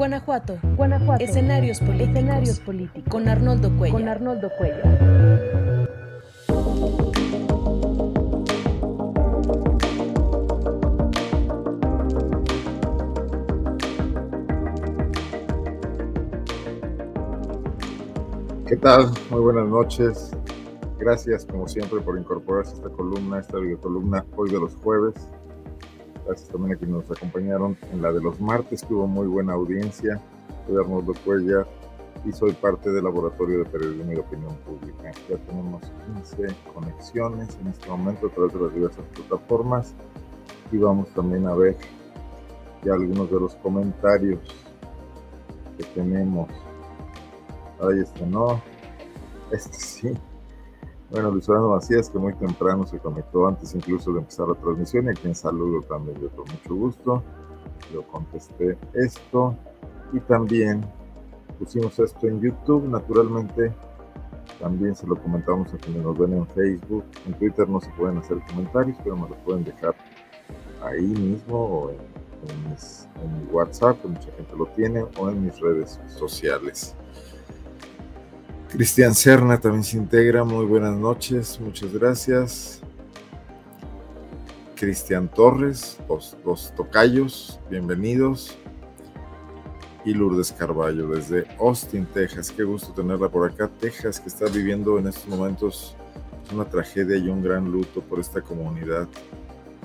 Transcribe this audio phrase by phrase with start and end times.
[0.00, 0.58] Guanajuato.
[0.78, 1.22] Guanajuato.
[1.22, 2.08] Escenarios políticos.
[2.08, 3.04] Escenarios políticos.
[3.10, 4.00] Con Arnoldo Cuellar.
[4.00, 4.98] Con Arnoldo Cuellar.
[18.66, 19.10] ¿Qué tal?
[19.28, 20.30] Muy buenas noches.
[20.98, 25.12] Gracias, como siempre, por incorporarse a esta columna, esta videocolumna hoy de los jueves.
[26.30, 29.54] Gracias también a quienes nos acompañaron en la de los martes, que hubo muy buena
[29.54, 30.20] audiencia.
[30.64, 31.66] Soy Arnoldo Cuellar
[32.24, 35.10] y soy parte del Laboratorio de Periodismo y Opinión Pública.
[35.28, 35.82] Ya tenemos
[36.14, 39.92] 15 conexiones en este momento a través de las diversas plataformas
[40.70, 41.76] y vamos también a ver
[42.84, 44.38] ya algunos de los comentarios
[45.78, 46.48] que tenemos.
[47.80, 48.62] Ahí este no,
[49.50, 50.12] este sí.
[51.10, 55.06] Bueno, Luis Fernando Macías, que muy temprano se conectó antes incluso de empezar la transmisión,
[55.06, 57.22] y a quien saludo también yo con mucho gusto.
[57.92, 59.56] Yo contesté esto
[60.12, 60.84] y también
[61.58, 63.72] pusimos esto en YouTube, naturalmente.
[64.60, 67.04] También se lo comentamos a quienes nos ven en Facebook.
[67.26, 69.96] En Twitter no se pueden hacer comentarios, pero me lo pueden dejar
[70.82, 71.98] ahí mismo o en,
[73.22, 76.94] en, mi WhatsApp, que mucha gente lo tiene, o en mis redes sociales.
[78.72, 80.44] Cristian Serna también se integra.
[80.44, 82.80] Muy buenas noches, muchas gracias.
[84.76, 88.56] Cristian Torres, los, los, tocayos, bienvenidos.
[90.04, 92.52] Y Lourdes Carballo desde Austin, Texas.
[92.52, 93.68] Qué gusto tenerla por acá.
[93.80, 95.96] Texas, que está viviendo en estos momentos
[96.54, 99.08] una tragedia y un gran luto por esta comunidad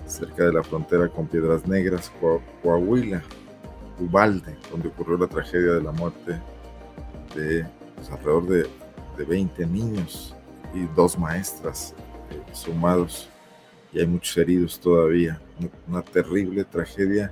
[0.05, 2.11] cerca de la frontera con Piedras Negras,
[2.61, 3.23] Coahuila,
[3.99, 6.39] Ubalde, donde ocurrió la tragedia de la muerte
[7.35, 7.65] de
[8.11, 8.67] alrededor de,
[9.17, 10.35] de, 20 niños
[10.73, 11.93] y dos maestras
[12.31, 13.29] eh, sumados
[13.95, 15.39] y hay muchos heridos todavía.
[15.87, 17.31] Una, terrible tragedia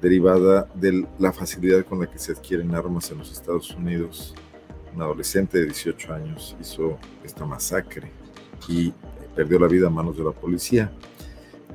[0.00, 4.34] derivada de la facilidad con la que se adquieren armas en los Estados Unidos.
[4.94, 8.12] Un adolescente de 18 años hizo esta masacre
[8.68, 8.94] y
[9.34, 10.92] perdió la vida a manos de la policía.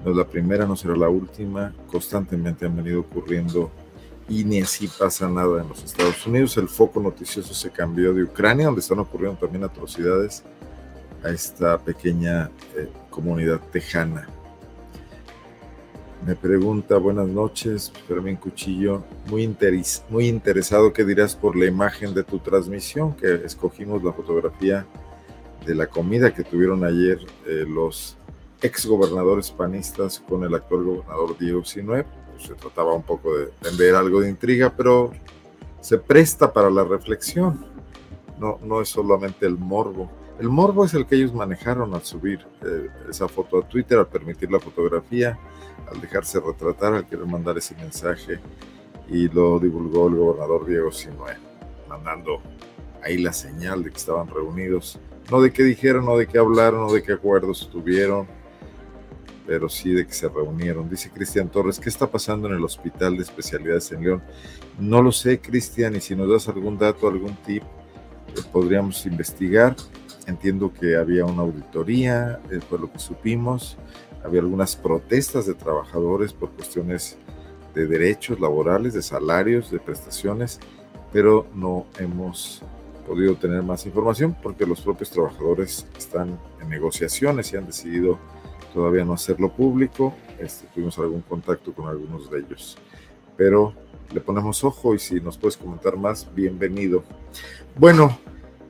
[0.03, 1.73] No es la primera, no será la última.
[1.87, 3.69] Constantemente han venido ocurriendo
[4.29, 6.57] y ni así pasa nada en los Estados Unidos.
[6.57, 10.43] El foco noticioso se cambió de Ucrania, donde están ocurriendo también atrocidades,
[11.23, 14.27] a esta pequeña eh, comunidad tejana.
[16.25, 22.13] Me pregunta, buenas noches, Fermín Cuchillo, muy, interes muy interesado, ¿qué dirás por la imagen
[22.13, 23.13] de tu transmisión?
[23.13, 24.85] Que escogimos la fotografía
[25.65, 28.17] de la comida que tuvieron ayer eh, los
[28.61, 32.05] ex gobernadores panistas con el actual gobernador Diego Sinue
[32.43, 35.11] se trataba un poco de vender algo de intriga, pero
[35.81, 37.65] se presta para la reflexión.
[38.39, 40.09] No, no es solamente el morbo.
[40.39, 44.07] El morbo es el que ellos manejaron al subir eh, esa foto a Twitter, al
[44.07, 45.37] permitir la fotografía,
[45.91, 48.39] al dejarse retratar, al querer mandar ese mensaje.
[49.09, 51.37] Y lo divulgó el gobernador Diego Sinue,
[51.87, 52.41] mandando
[53.03, 54.99] ahí la señal de que estaban reunidos.
[55.29, 58.27] No de qué dijeron, no de qué hablaron, no de qué acuerdos tuvieron,
[59.45, 60.89] pero sí de que se reunieron.
[60.89, 64.23] Dice Cristian Torres, ¿qué está pasando en el Hospital de Especialidades en León?
[64.79, 69.75] No lo sé, Cristian, y si nos das algún dato, algún tip, eh, podríamos investigar.
[70.25, 73.77] Entiendo que había una auditoría, eh, fue lo que supimos.
[74.23, 77.17] Había algunas protestas de trabajadores por cuestiones
[77.75, 80.59] de derechos laborales, de salarios, de prestaciones,
[81.11, 82.61] pero no hemos
[83.05, 88.17] podido tener más información porque los propios trabajadores están en negociaciones y han decidido
[88.73, 90.13] todavía no hacerlo público.
[90.39, 92.77] Este, tuvimos algún contacto con algunos de ellos.
[93.37, 93.73] Pero
[94.11, 97.03] le ponemos ojo y si nos puedes comentar más, bienvenido.
[97.77, 98.17] Bueno,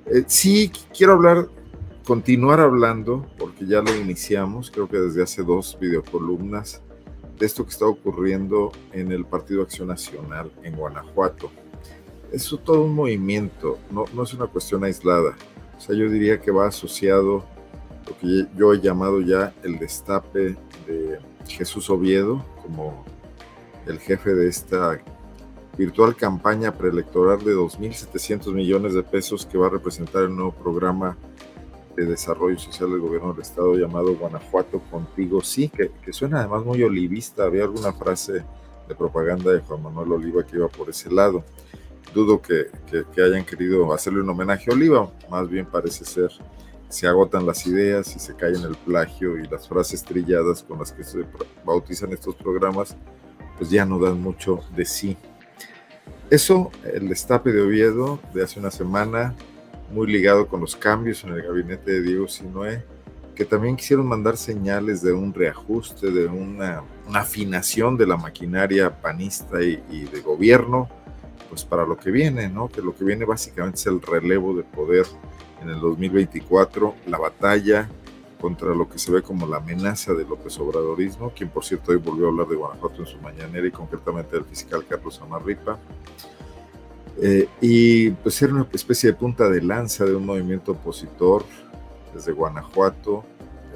[0.06, 1.48] eh, sí quiero hablar,
[2.06, 6.82] continuar hablando, porque ya lo iniciamos, creo que desde hace dos videocolumnas,
[7.40, 11.52] de esto que está ocurriendo en el Partido Acción Nacional en Guanajuato.
[12.32, 15.36] Es todo un movimiento, no, no es una cuestión aislada.
[15.78, 17.46] O sea, yo diría que va asociado
[18.08, 20.56] lo que yo he llamado ya el destape
[20.88, 23.06] de Jesús Oviedo como
[23.86, 25.00] el jefe de esta
[25.78, 31.18] virtual campaña preelectoral de 2.700 millones de pesos que va a representar el nuevo programa
[31.96, 36.64] de desarrollo social del gobierno del estado llamado Guanajuato Contigo Sí, que, que suena además
[36.64, 37.44] muy olivista.
[37.44, 38.44] Había alguna frase
[38.88, 41.44] de propaganda de Juan Manuel Oliva que iba por ese lado.
[42.14, 46.32] Dudo que, que, que hayan querido hacerle un homenaje a Oliva, más bien parece ser
[46.94, 50.78] se agotan las ideas y se cae en el plagio y las frases trilladas con
[50.78, 51.26] las que se
[51.66, 52.96] bautizan estos programas,
[53.58, 55.18] pues ya no dan mucho de sí.
[56.30, 59.34] Eso, el destape de Oviedo de hace una semana,
[59.92, 62.84] muy ligado con los cambios en el gabinete de Diego Sinue,
[63.34, 69.64] que también quisieron mandar señales de un reajuste, de una, afinación de la maquinaria panista
[69.64, 70.88] y de gobierno,
[71.50, 72.68] pues para lo que viene, ¿no?
[72.68, 75.06] Que lo que viene básicamente es el relevo de poder
[75.64, 77.90] en el 2024, la batalla
[78.40, 81.98] contra lo que se ve como la amenaza del López Obradorismo, quien por cierto hoy
[81.98, 85.80] volvió a hablar de Guanajuato en su mañanera y concretamente del fiscal Carlos Amarripa.
[87.22, 91.46] Eh, y pues ser una especie de punta de lanza de un movimiento opositor
[92.14, 93.24] desde Guanajuato,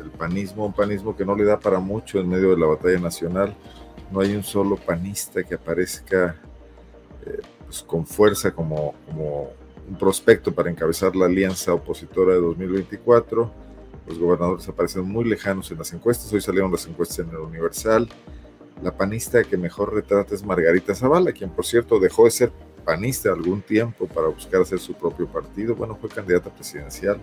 [0.02, 3.00] el panismo, un panismo que no le da para mucho en medio de la batalla
[3.00, 3.56] nacional.
[4.12, 6.36] No hay un solo panista que aparezca
[7.26, 8.96] eh, pues, con fuerza como
[9.88, 13.52] un prospecto para encabezar la alianza opositora de 2024.
[14.08, 16.32] Los gobernadores aparecen muy lejanos en las encuestas.
[16.32, 18.08] Hoy salieron las encuestas en el Universal.
[18.82, 22.52] La panista que mejor retrata es Margarita Zavala, quien por cierto dejó de ser
[22.86, 25.76] panista algún tiempo para buscar hacer su propio partido.
[25.76, 27.20] Bueno, fue candidata presidencial,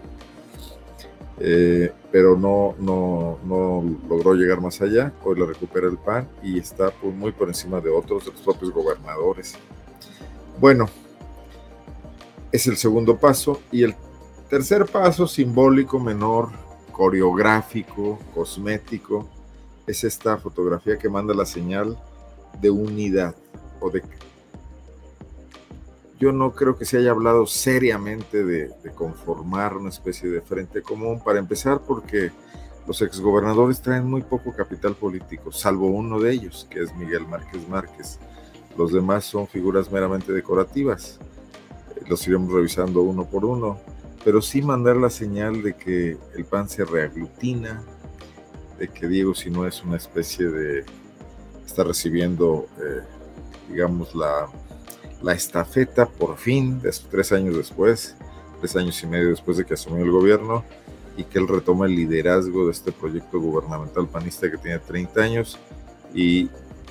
[1.38, 5.12] eh, pero no, no, no, logró llegar más allá.
[5.22, 8.72] Hoy la recupera el PAN y está muy por encima de otros, de los propios
[8.72, 9.54] gobernadores.
[10.60, 10.88] Bueno,
[12.54, 13.60] es el segundo paso.
[13.72, 13.96] Y el
[14.48, 16.50] tercer paso, simbólico, menor,
[16.92, 19.28] coreográfico, cosmético,
[19.88, 21.98] es esta fotografía que manda la señal
[22.60, 23.34] de unidad
[23.80, 24.04] o de...
[26.20, 30.80] Yo no creo que se haya hablado seriamente de, de conformar una especie de frente
[30.80, 32.30] común, para empezar porque
[32.86, 37.68] los exgobernadores traen muy poco capital político, salvo uno de ellos, que es Miguel Márquez
[37.68, 38.20] Márquez.
[38.78, 41.18] Los demás son figuras meramente decorativas.
[42.06, 43.78] Los iremos revisando uno por uno,
[44.24, 47.82] pero sí mandar la señal de que el PAN se reaglutina,
[48.78, 50.84] de que Diego si no es una especie de...
[51.66, 53.02] está recibiendo, eh,
[53.70, 54.48] digamos, la,
[55.22, 56.80] la estafeta por fin,
[57.10, 58.16] tres años después,
[58.60, 60.64] tres años y medio después de que asumió el gobierno,
[61.16, 65.58] y que él retoma el liderazgo de este proyecto gubernamental panista que tiene 30 años
[66.12, 66.48] y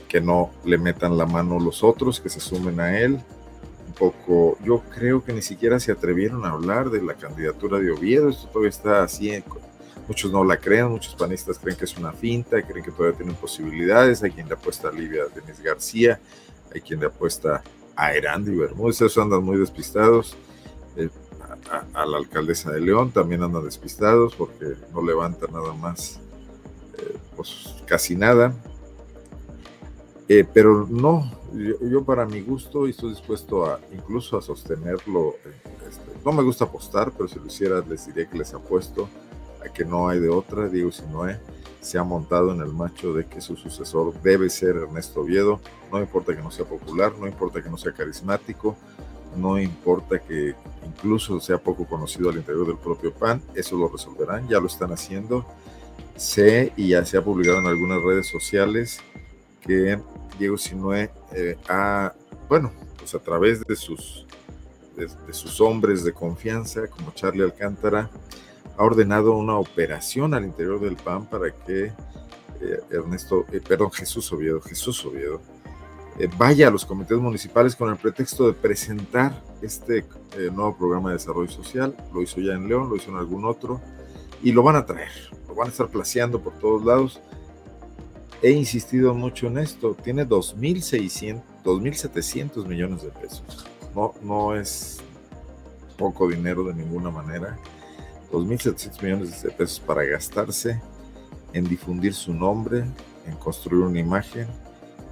[0.07, 3.19] que no le metan la mano los otros, que se sumen a él.
[3.97, 8.29] Poco, yo creo que ni siquiera se atrevieron a hablar de la candidatura de Oviedo,
[8.29, 9.31] esto todavía está así,
[10.07, 13.35] muchos no la creen, muchos panistas creen que es una finta, creen que todavía tienen
[13.35, 16.19] posibilidades, hay quien le apuesta a Livia Denis García,
[16.73, 17.61] hay quien le apuesta
[17.95, 20.35] a Erandi Bermúdez, esos andan muy despistados.
[20.97, 21.09] Eh,
[21.93, 26.19] a, la alcaldesa de León también andan despistados porque no levanta nada más,
[26.97, 28.53] eh, pues casi nada.
[30.27, 35.35] Eh, pero no, yo, para mi gusto estoy dispuesto a incluso a sostenerlo.
[35.87, 39.07] Este, no me gusta apostar, pero si lo hiciera les diría que les apuesto
[39.63, 40.67] a que no hay de otra.
[40.67, 41.39] Diego Sinoé
[41.81, 45.59] se ha montado en el macho de que su sucesor debe ser Ernesto Oviedo.
[45.91, 48.75] No importa que no sea popular, no importa que no sea carismático,
[49.35, 50.55] no importa que
[50.85, 54.91] incluso sea poco conocido al interior del propio PAN, eso lo resolverán, ya lo están
[54.91, 55.45] haciendo.
[56.15, 58.99] Sé y ya se ha publicado en algunas redes sociales
[59.61, 59.99] que
[60.37, 62.13] Diego Sinue eh, ha,
[62.49, 64.25] bueno, pues a través de sus,
[64.95, 68.09] de, sus hombres de confianza, como Charlie Alcántara,
[68.77, 74.31] ha ordenado una operación al interior del PAN para que eh, Ernesto, eh, perdón, Jesús
[74.33, 75.41] Oviedo, Jesús Oviedo,
[76.37, 79.33] vaya a los comités municipales con el pretexto de presentar
[79.63, 80.05] este
[80.51, 81.95] nuevo programa de desarrollo social.
[82.13, 83.81] Lo hizo ya en León, lo hizo en algún otro,
[84.43, 85.09] y lo van a traer,
[85.47, 87.19] lo van a estar placeando por todos lados
[88.43, 93.65] he insistido mucho en esto, tiene 2.600, 2.700 millones de pesos.
[93.95, 94.99] No, no es
[95.97, 97.57] poco dinero de ninguna manera.
[98.33, 100.81] 2.700 millones de pesos para gastarse
[101.53, 102.83] en difundir su nombre,
[103.25, 104.47] en construir una imagen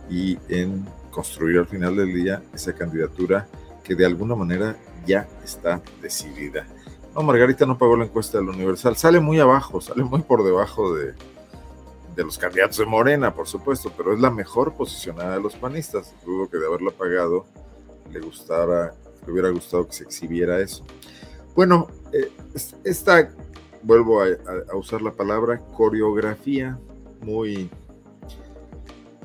[0.09, 3.47] y en construir al final del día esa candidatura
[3.81, 6.67] que de alguna manera ya está decidida.
[7.15, 10.93] No, Margarita no pagó la encuesta del Universal, sale muy abajo, sale muy por debajo
[10.95, 11.13] de,
[12.21, 16.13] de los candidatos de Morena, por supuesto, pero es la mejor posicionada de los panistas.
[16.23, 17.47] Dudo que de haberla pagado
[18.11, 18.93] le gustara,
[19.25, 20.85] le hubiera gustado que se exhibiera eso.
[21.55, 22.31] Bueno, eh,
[22.83, 23.31] esta,
[23.81, 26.77] vuelvo a, usar la palabra, coreografía
[27.21, 27.71] muy,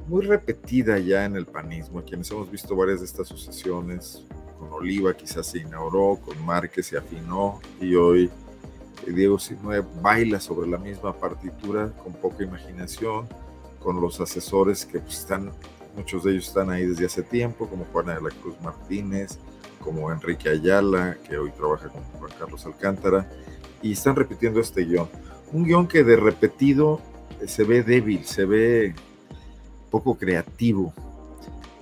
[0.08, 2.02] muy repetida ya en el panismo.
[2.02, 4.24] Quienes hemos visto varias de estas sucesiones,
[4.58, 8.30] con Oliva quizás se inauguró, con Márquez se afinó y hoy
[9.06, 13.28] Diego Sinue baila sobre la misma partitura con poca imaginación,
[13.80, 15.52] con los asesores que pues, están,
[15.96, 19.38] muchos de ellos están ahí desde hace tiempo, como Juana de la Cruz Martínez,
[19.80, 23.30] como Enrique Ayala, que hoy trabaja con Juan Carlos Alcántara,
[23.82, 25.08] y están repitiendo este guion.
[25.52, 27.00] Un guion que de repetido
[27.40, 28.94] eh, se ve débil, se ve
[29.90, 30.92] poco creativo,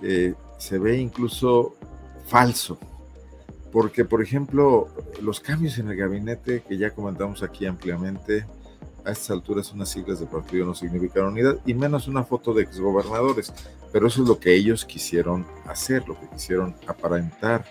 [0.02, 1.74] eh, se ve incluso
[2.26, 2.78] falso
[3.74, 4.86] porque, por ejemplo,
[5.20, 8.46] los cambios en el gabinete que ya comentamos aquí ampliamente,
[9.04, 12.62] a estas alturas unas siglas de partido no significan unidad, y menos una foto de
[12.62, 13.52] exgobernadores.
[13.92, 17.64] pero eso es lo que ellos quisieron hacer, lo que quisieron aparentar.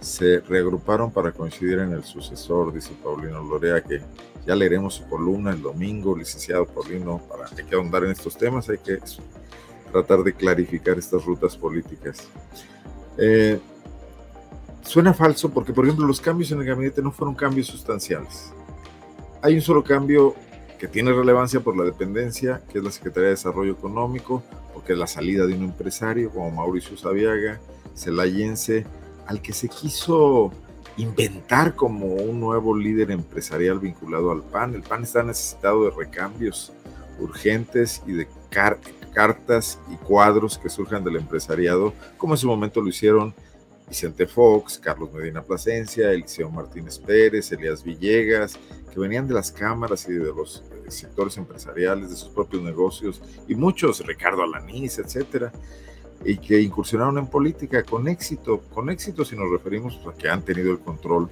[0.00, 4.00] Se reagruparon para coincidir en el sucesor, dice Paulino Lorea, que
[4.46, 7.20] ya leeremos su columna el domingo, licenciado Paulino,
[7.54, 8.98] hay que ahondar en estos temas, hay que
[9.92, 12.28] tratar de clarificar estas rutas políticas.
[13.18, 13.60] Eh,
[14.84, 18.52] suena falso porque, por ejemplo, los cambios en el gabinete no fueron cambios sustanciales.
[19.42, 20.34] Hay un solo cambio
[20.78, 24.98] que tiene relevancia por la dependencia, que es la Secretaría de Desarrollo Económico, porque es
[24.98, 27.60] la salida de un empresario como Mauricio Sabiaga,
[27.94, 28.86] celayense,
[29.26, 30.52] al que se quiso
[30.96, 34.74] inventar como un nuevo líder empresarial vinculado al PAN.
[34.74, 36.72] El PAN está necesitado de recambios
[37.18, 38.28] urgentes y de
[39.12, 43.34] cartas y cuadros que surjan del empresariado, como en su momento lo hicieron
[43.88, 48.58] Vicente Fox, Carlos Medina Plasencia, Eliseo Martínez Pérez, Elías Villegas,
[48.92, 53.54] que venían de las cámaras y de los sectores empresariales, de sus propios negocios, y
[53.54, 55.52] muchos, Ricardo Alanís, etcétera,
[56.24, 60.42] y que incursionaron en política con éxito, con éxito si nos referimos a que han
[60.42, 61.28] tenido el control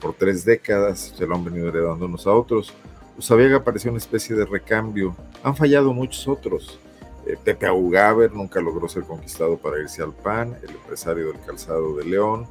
[0.00, 2.72] por tres décadas, se lo han venido heredando unos a otros.
[3.16, 6.78] Usabiaga parecía una especie de recambio, han fallado muchos otros,
[7.36, 12.04] Pepe Augaber nunca logró ser conquistado para irse al PAN, el empresario del calzado de
[12.04, 12.46] León,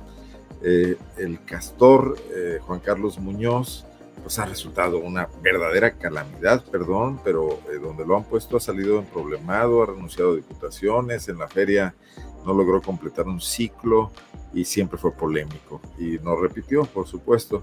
[0.62, 3.86] eh, el castor eh, Juan Carlos Muñoz,
[4.22, 9.06] pues ha resultado una verdadera calamidad, perdón, pero donde lo han puesto ha salido en
[9.06, 11.96] problemado, ha renunciado a diputaciones, en la feria
[12.46, 14.12] no logró completar un ciclo
[14.54, 17.62] y siempre fue polémico y no repitió, por supuesto.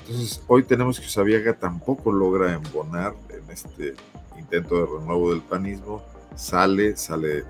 [0.00, 3.94] Entonces, hoy tenemos que Usabiaga tampoco logra embonar en este
[4.38, 6.02] intento de renuevo del panismo
[6.38, 7.44] sale, sale,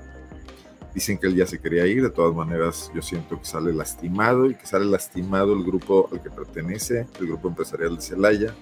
[0.94, 4.46] dicen que él ya se quería ir, de todas maneras yo siento que sale lastimado
[4.46, 8.54] y que sale lastimado el grupo al que pertenece, el grupo empresarial de Celaya,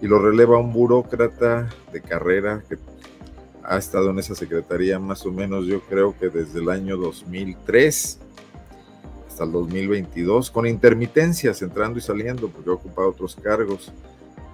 [0.00, 2.78] y lo releva un burócrata de carrera que
[3.62, 8.18] ha estado en esa secretaría más o menos yo creo que desde el año 2003
[9.26, 13.92] hasta el 2022, con intermitencias entrando y saliendo, porque ha ocupado otros cargos,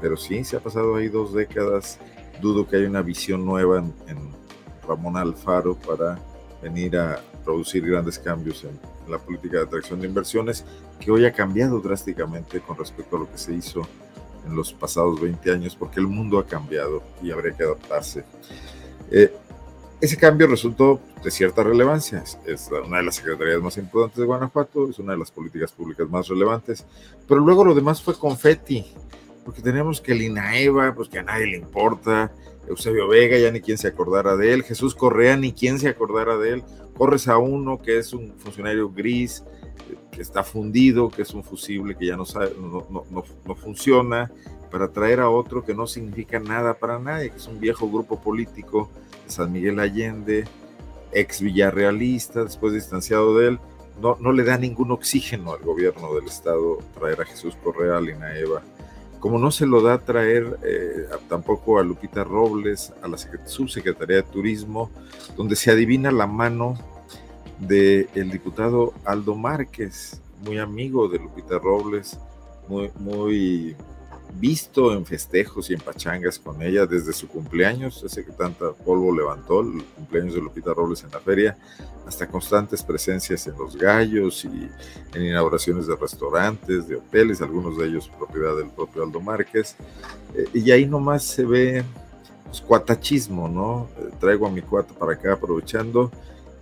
[0.00, 1.98] pero sí, se ha pasado ahí dos décadas,
[2.40, 4.39] dudo que haya una visión nueva en,
[4.86, 6.18] Ramón Alfaro para
[6.62, 10.64] venir a producir grandes cambios en, la política de atracción de inversiones,
[11.00, 13.82] que hoy ha cambiado drásticamente con respecto a lo que se hizo
[14.46, 18.24] en los pasados 20 años, porque el mundo ha cambiado y habría que adaptarse.
[19.10, 19.34] Eh,
[20.00, 22.24] ese cambio resultó de cierta relevancia.
[22.46, 26.08] Es, una de las secretarías más importantes de Guanajuato, es una de las políticas públicas
[26.08, 26.86] más relevantes,
[27.28, 28.86] pero luego lo demás fue confeti,
[29.44, 32.32] porque tenemos que el INAEVA, pues que a nadie le importa,
[32.70, 36.36] Eusebio Vega, ya ni quien se acordara de él, Jesús Correa, ni quien se acordara
[36.38, 36.64] de él,
[36.96, 39.44] corres a uno que es un funcionario gris,
[40.10, 44.30] que está fundido, que es un fusible que ya no, sabe, no, funciona,
[44.70, 48.20] para traer a otro que no significa nada para nadie, que es un viejo grupo
[48.20, 48.90] político
[49.26, 50.44] San Miguel Allende,
[51.12, 53.60] ex villarrealista, después distanciado de él,
[54.00, 58.00] no, no le da ningún oxígeno al gobierno del estado traer a Jesús Correa, a
[58.00, 58.62] Lina Eva,
[59.20, 64.22] como no se lo da traer eh, tampoco a Lupita Robles, a la subsecretaría de
[64.22, 64.90] Turismo,
[65.36, 66.74] donde se adivina la mano
[67.58, 72.18] del el diputado Aldo Márquez, muy amigo de Lupita Robles,
[72.66, 73.76] muy, muy
[74.38, 79.14] visto en festejos y en pachangas con ella desde su cumpleaños, ese que tanta polvo
[79.14, 81.56] levantó, el cumpleaños de Lupita Robles en la feria,
[82.06, 84.68] hasta constantes presencias en los gallos y
[85.14, 89.76] en inauguraciones de restaurantes, de hoteles, algunos de ellos propiedad del propio Aldo Márquez.
[90.34, 91.84] Eh, y ahí nomás se ve
[92.44, 93.88] pues, cuatachismo, ¿no?
[93.98, 96.10] Eh, traigo a mi cuata para acá aprovechando,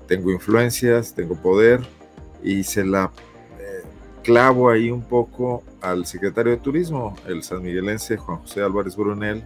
[0.07, 1.81] tengo influencias, tengo poder
[2.43, 3.11] y se la
[4.23, 9.43] clavo ahí un poco al secretario de Turismo, el sanmiguelense Juan José Álvarez Brunel,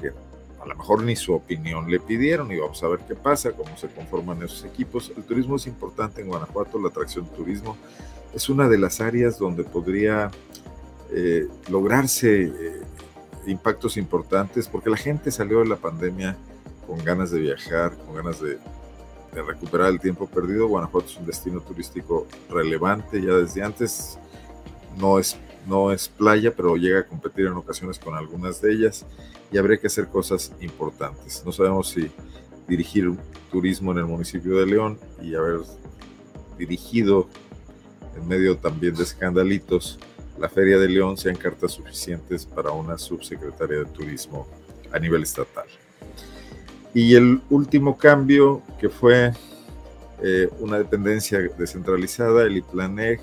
[0.00, 3.52] que a lo mejor ni su opinión le pidieron y vamos a ver qué pasa,
[3.52, 5.12] cómo se conforman esos equipos.
[5.16, 7.76] El turismo es importante en Guanajuato, la atracción turismo
[8.34, 10.30] es una de las áreas donde podría
[11.12, 12.80] eh, lograrse eh,
[13.46, 16.36] impactos importantes porque la gente salió de la pandemia
[16.86, 18.58] con ganas de viajar, con ganas de
[19.32, 20.68] recuperar el tiempo perdido.
[20.68, 24.18] Guanajuato es un destino turístico relevante ya desde antes.
[24.98, 29.06] No es, no es playa, pero llega a competir en ocasiones con algunas de ellas
[29.52, 31.42] y habría que hacer cosas importantes.
[31.44, 32.10] No sabemos si
[32.68, 33.12] dirigir
[33.50, 35.60] turismo en el municipio de León y haber
[36.58, 37.28] dirigido
[38.16, 39.98] en medio también de escandalitos
[40.40, 44.48] la Feria de León sean cartas suficientes para una subsecretaria de turismo
[44.90, 45.66] a nivel estatal.
[46.92, 49.32] Y el último cambio, que fue
[50.22, 53.20] eh, una dependencia descentralizada, el IPLANEG,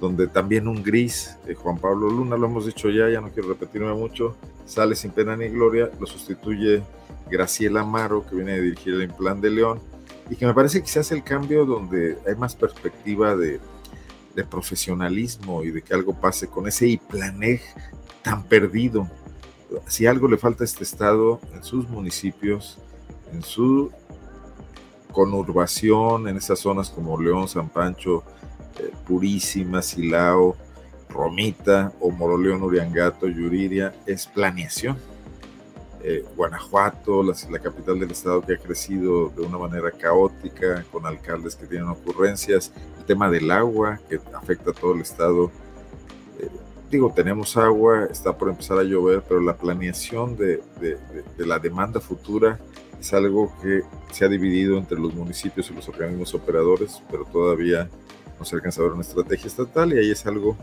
[0.00, 3.48] donde también un gris, de Juan Pablo Luna, lo hemos dicho ya, ya no quiero
[3.48, 4.36] repetirme mucho,
[4.66, 6.82] sale sin pena ni gloria, lo sustituye
[7.30, 9.80] Graciela Amaro, que viene a dirigir el Implan de León,
[10.30, 13.60] y que me parece quizás el cambio donde hay más perspectiva de,
[14.34, 17.60] de profesionalismo y de que algo pase con ese IPLANEG
[18.22, 19.08] tan perdido.
[19.86, 22.78] Si algo le falta a este estado en sus municipios,
[23.32, 23.90] en su
[25.12, 28.22] conurbación, en esas zonas como León, San Pancho,
[28.78, 30.56] eh, Purísima, Silao,
[31.08, 34.96] Romita o Moroleón, Uriangato, Yuriria, es planeación.
[36.04, 41.56] Eh, Guanajuato, la, capital del estado que ha crecido de una manera caótica, con alcaldes
[41.56, 45.50] que tienen ocurrencias, el tema del agua que afecta a todo el estado.
[46.38, 46.48] Eh,
[46.88, 50.62] digo, tenemos agua, está por empezar a llover, pero la planeación de
[51.38, 52.60] la demanda futura
[53.00, 57.88] es algo que se ha dividido entre los municipios y los organismos operadores, pero todavía
[58.38, 60.56] no se alcanza a ver una estrategia estatal y ahí es algo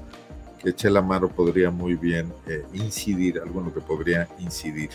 [0.62, 4.90] que Chela Amaro podría muy bien eh, incidir, algo en lo que podría incidir.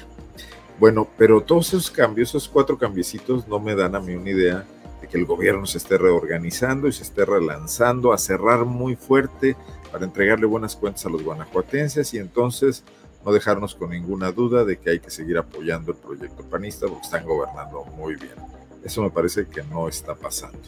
[0.79, 4.65] Bueno, pero todos esos cambios, esos cuatro cambiecitos, no me dan a mí una idea
[5.01, 9.57] de que el gobierno se esté reorganizando y se esté relanzando a cerrar muy fuerte
[9.93, 12.83] para entregarle buenas cuentas a los guanajuatenses y entonces
[13.25, 17.05] no dejarnos con ninguna duda de que hay que seguir apoyando el proyecto panista porque
[17.05, 18.35] están gobernando muy bien.
[18.83, 20.59] Eso me parece que no está pasando.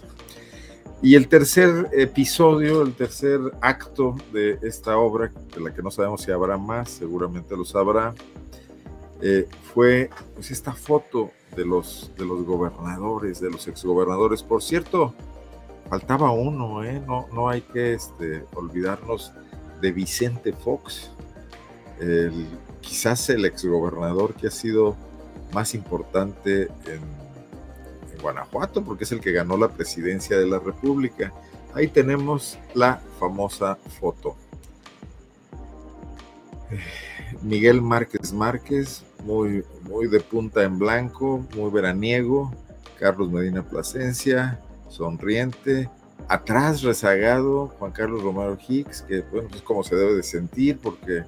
[1.00, 6.22] Y el tercer episodio, el tercer acto de esta obra, de la que no sabemos
[6.22, 8.14] si habrá más, seguramente lo sabrá,
[9.20, 14.42] eh, fue pues esta foto de los, de los gobernadores, de los exgobernadores.
[14.42, 15.14] Por cierto,
[15.88, 17.02] faltaba uno, ¿eh?
[17.06, 19.32] no, no hay que este, olvidarnos
[19.80, 21.10] de Vicente Fox,
[22.00, 22.46] el,
[22.80, 24.96] quizás el exgobernador que ha sido
[25.52, 27.22] más importante en,
[28.20, 31.32] Guanajuato, porque es el que ganó la presidencia de la República.
[31.74, 34.36] Ahí tenemos la famosa foto.
[37.42, 42.52] Miguel Márquez Márquez, muy, muy de punta en blanco, muy veraniego.
[43.00, 45.90] Carlos Medina Plasencia, sonriente.
[46.28, 51.24] Atrás rezagado, Juan Carlos Romero Hicks, que bueno, es como se debe de sentir, porque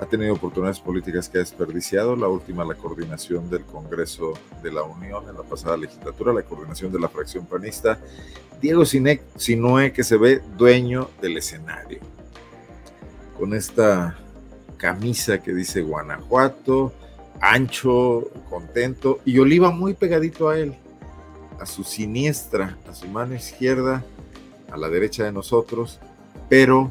[0.00, 4.82] ha tenido oportunidades políticas que ha desperdiciado, la última la coordinación del Congreso de la
[4.82, 7.98] Unión en la pasada legislatura, la coordinación de la fracción panista,
[8.60, 11.98] Diego Sinue que se ve dueño del escenario,
[13.38, 14.16] con esta
[14.76, 16.92] camisa que dice Guanajuato,
[17.40, 20.74] ancho, contento, y Oliva muy pegadito a él,
[21.60, 24.04] a su siniestra, a su mano izquierda,
[24.70, 25.98] a la derecha de nosotros,
[26.48, 26.90] pero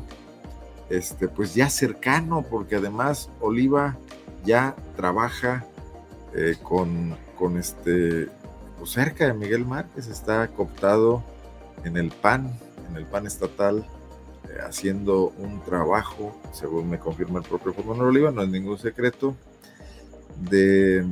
[0.90, 3.98] este, pues ya cercano, porque además Oliva
[4.46, 5.66] ya trabaja
[6.34, 8.28] eh, con, con, este,
[8.78, 11.24] pues cerca de Miguel Márquez, está cooptado
[11.84, 12.58] en el PAN,
[12.90, 13.86] en el PAN estatal,
[14.50, 19.36] eh, haciendo un trabajo, según me confirma el propio Juan Oliva, no es ningún secreto,
[20.50, 21.06] de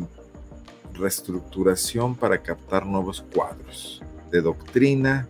[0.93, 5.27] reestructuración para captar nuevos cuadros, de doctrina,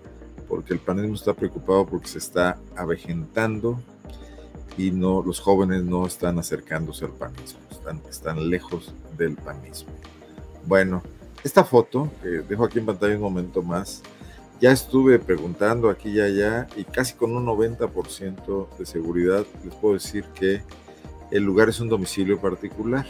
[0.47, 3.81] porque el panismo está preocupado porque se está avejentando
[4.77, 7.59] y no, los jóvenes no están acercándose al panismo,
[8.09, 9.91] están, lejos del panismo.
[10.65, 11.01] Bueno,
[11.43, 14.01] esta foto, que dejo aquí en pantalla un momento más,
[14.59, 19.93] ya estuve preguntando aquí y allá y casi con un 90% de seguridad les puedo
[19.95, 20.61] decir que
[21.31, 23.05] el lugar es un domicilio particular.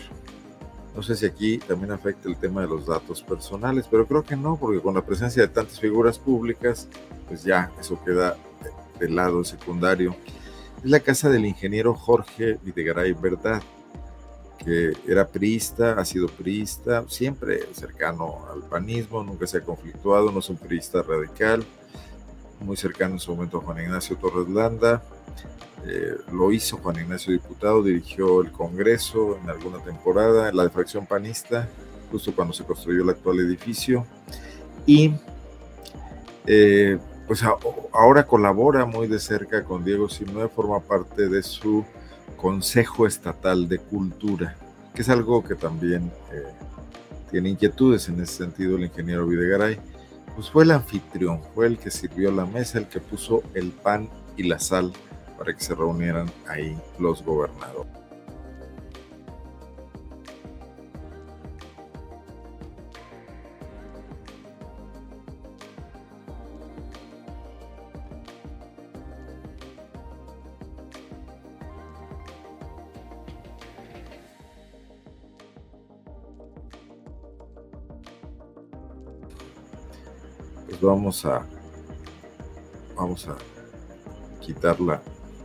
[0.95, 4.35] No sé si aquí también afecta el tema de los datos personales, pero creo que
[4.35, 6.87] no, porque con la presencia de tantas figuras públicas,
[7.27, 8.37] pues ya eso queda
[8.99, 10.15] de lado secundario
[10.85, 13.63] es la casa del ingeniero Jorge Videgaray Verdad,
[14.63, 20.39] que era priista, ha sido priista, siempre cercano al panismo, nunca se ha conflictuado, no
[20.39, 21.65] es un priista radical,
[22.59, 25.01] muy cercano en su momento a Juan Ignacio Torres Landa.
[25.87, 31.07] Eh, lo hizo Juan Ignacio diputado, dirigió el Congreso en alguna temporada, en la defracción
[31.07, 31.67] panista,
[32.11, 34.05] justo cuando se construyó el actual edificio.
[34.85, 35.15] Y
[36.45, 37.43] eh, pues
[37.91, 41.83] ahora colabora muy de cerca con Diego Sinue, forma parte de su
[42.37, 44.55] Consejo Estatal de Cultura,
[44.93, 46.43] que es algo que también eh,
[47.31, 49.79] tiene inquietudes en ese sentido el ingeniero Videgaray.
[50.35, 54.09] Pues fue el anfitrión, fue el que sirvió la mesa, el que puso el pan
[54.37, 54.91] y la sal
[55.37, 58.04] para que se reunieran ahí los gobernadores.
[80.75, 81.45] Pues vamos a
[82.95, 83.35] vamos a
[84.41, 85.01] quitar la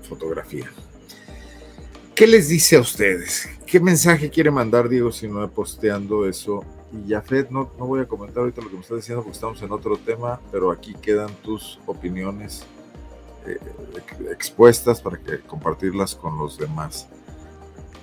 [0.08, 0.70] fotografía.
[2.14, 3.48] ¿Qué les dice a ustedes?
[3.66, 8.08] ¿Qué mensaje quiere mandar Diego si no posteando eso y Jafet, no, no voy a
[8.08, 11.32] comentar ahorita lo que me estás diciendo porque estamos en otro tema, pero aquí quedan
[11.36, 12.64] tus opiniones
[13.46, 13.58] eh,
[14.30, 17.08] expuestas para que compartirlas con los demás.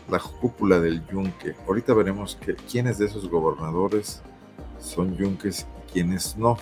[0.10, 1.54] La cúpula del yunque.
[1.68, 4.22] Ahorita veremos que, quiénes de esos gobernadores
[4.80, 6.58] son yunques y quiénes no.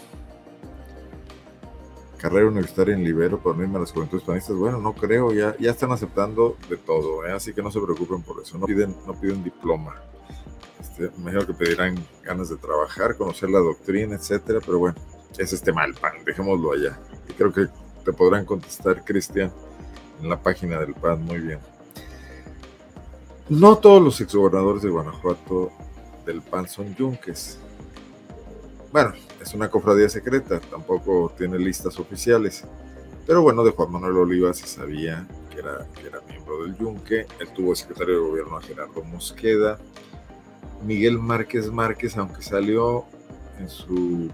[2.25, 4.55] Carrera universitaria en Libero unirme a las juventudes panistas.
[4.55, 7.31] Bueno, no creo, ya, ya están aceptando de todo, ¿eh?
[7.31, 8.57] así que no se preocupen por eso.
[8.57, 10.01] No piden, no piden diploma.
[10.79, 14.95] Este, me imagino que pedirán ganas de trabajar, conocer la doctrina, etcétera, pero bueno,
[15.37, 16.97] es este mal PAN, dejémoslo allá.
[17.29, 17.67] Y creo que
[18.03, 19.51] te podrán contestar, Cristian,
[20.19, 21.59] en la página del PAN, muy bien.
[23.49, 25.71] No todos los exgobernadores de Guanajuato
[26.25, 27.59] del PAN son yunques.
[28.95, 32.63] Bueno, es una cofradía secreta, tampoco tiene listas oficiales.
[33.27, 37.27] Pero bueno, de Juan Manuel Oliva se sabía que era, que era miembro del Yunque.
[37.41, 39.77] Él tuvo secretario de gobierno a Gerardo Mosqueda.
[40.85, 43.03] Miguel Márquez Márquez, aunque salió
[43.59, 44.31] en su,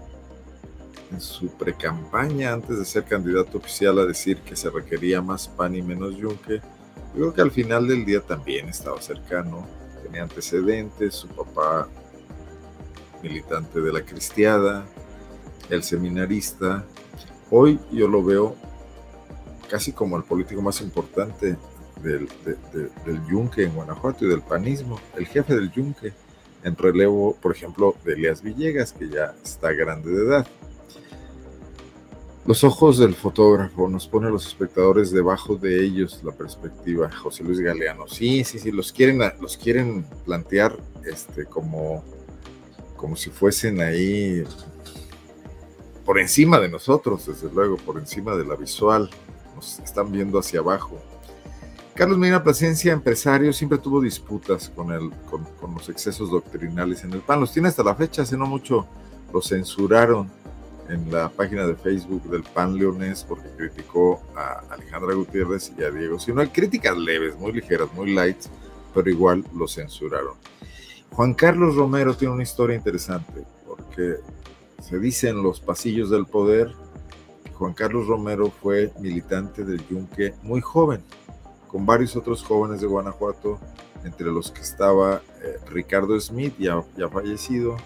[1.10, 5.74] en su precampaña antes de ser candidato oficial a decir que se requería más PAN
[5.74, 9.66] y menos yunque, yo creo que al final del día también estaba cercano,
[10.04, 11.88] tenía antecedentes, su papá
[13.22, 14.84] militante de la cristiada,
[15.70, 16.84] el seminarista.
[17.50, 18.56] Hoy yo lo veo
[19.70, 21.56] casi como el político más importante
[22.02, 22.28] del,
[23.04, 26.12] del yunque en Guanajuato y del panismo, el jefe del yunque
[26.64, 30.46] en relevo, por ejemplo, de Elias Villegas, que ya está grande de edad.
[32.44, 37.08] Los ojos del fotógrafo nos pone a los espectadores debajo de ellos la perspectiva.
[37.10, 38.08] José Luis Galeano.
[38.08, 42.02] Sí, sí, sí, los quieren, los quieren plantear este, como,
[43.02, 44.44] como si fuesen ahí
[46.04, 49.10] por encima de nosotros, desde luego, por encima de la visual.
[49.56, 51.00] Nos están viendo hacia abajo.
[51.94, 57.22] Carlos Medina Plasencia, empresario, siempre tuvo disputas con, el, con, los excesos doctrinales en el
[57.22, 57.40] PAN.
[57.40, 58.86] Los tiene hasta la fecha, hace no mucho
[59.32, 60.30] lo censuraron
[60.88, 65.90] en la página de Facebook del PAN Leonés porque criticó a Alejandra Gutiérrez y a
[65.90, 66.20] Diego.
[66.20, 68.38] Sino hay críticas leves, muy ligeras, muy light,
[68.94, 70.34] pero igual lo censuraron.
[71.12, 74.16] Juan Carlos Romero tiene una historia interesante porque
[74.80, 76.72] se dice en los pasillos del poder
[77.54, 81.00] Juan Carlos Romero fue militante del Yunque muy joven
[81.72, 83.58] con varios otros jóvenes de Guanajuato,
[84.04, 87.78] entre los que estaba eh, Ricardo Smith, ya, fallecido,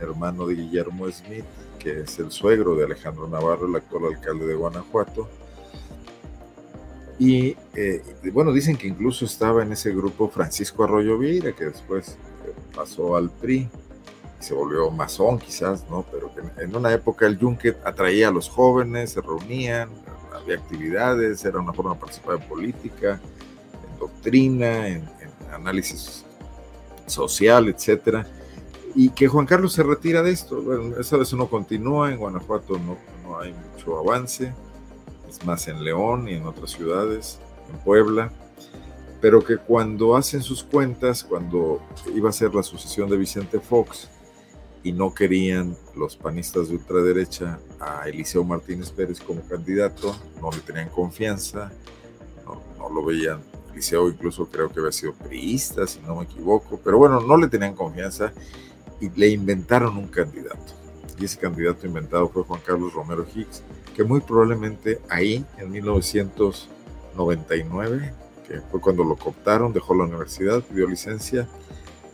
[0.00, 1.44] hermano de Guillermo Smith,
[1.80, 5.28] que es el suegro de Alejandro Navarro, el actual alcalde de Guanajuato.
[7.18, 12.16] Y eh, bueno, dicen que incluso estaba en ese grupo Francisco Arroyo Vieira, que después
[12.74, 13.68] pasó al PRI
[14.40, 16.04] y se volvió masón quizás, ¿no?
[16.10, 19.88] Pero en una época el Yunque atraía a los jóvenes, se reunían,
[20.34, 23.20] había actividades, era una forma de participar en política,
[23.90, 25.08] en doctrina, en,
[25.52, 26.24] análisis
[27.06, 28.26] social, etcétera.
[28.96, 30.60] Y que Juan Carlos se retira de esto.
[30.60, 34.52] Bueno, eso, eso no continúa, en Guanajuato no, no hay mucho avance,
[35.28, 37.38] es más en León y en otras ciudades,
[37.72, 38.32] en Puebla
[39.24, 41.80] pero que cuando hacen sus cuentas, cuando
[42.14, 44.10] iba a ser la sucesión de Vicente Fox,
[44.82, 50.58] y no querían los panistas de ultraderecha a Eliseo Martínez Pérez como candidato, no le
[50.58, 51.72] tenían confianza,
[52.44, 52.60] no,
[52.90, 53.40] lo veían.
[53.72, 57.48] Eliseo incluso creo que había sido priista, si no me equivoco, pero bueno, no le
[57.48, 58.30] tenían confianza
[59.00, 60.74] y le inventaron un candidato.
[61.18, 63.62] Y ese candidato inventado fue Juan Carlos Romero Hicks,
[63.96, 70.86] que muy probablemente ahí, en 1999, que fue cuando lo cooptaron, dejó la universidad, pidió
[70.86, 71.48] licencia,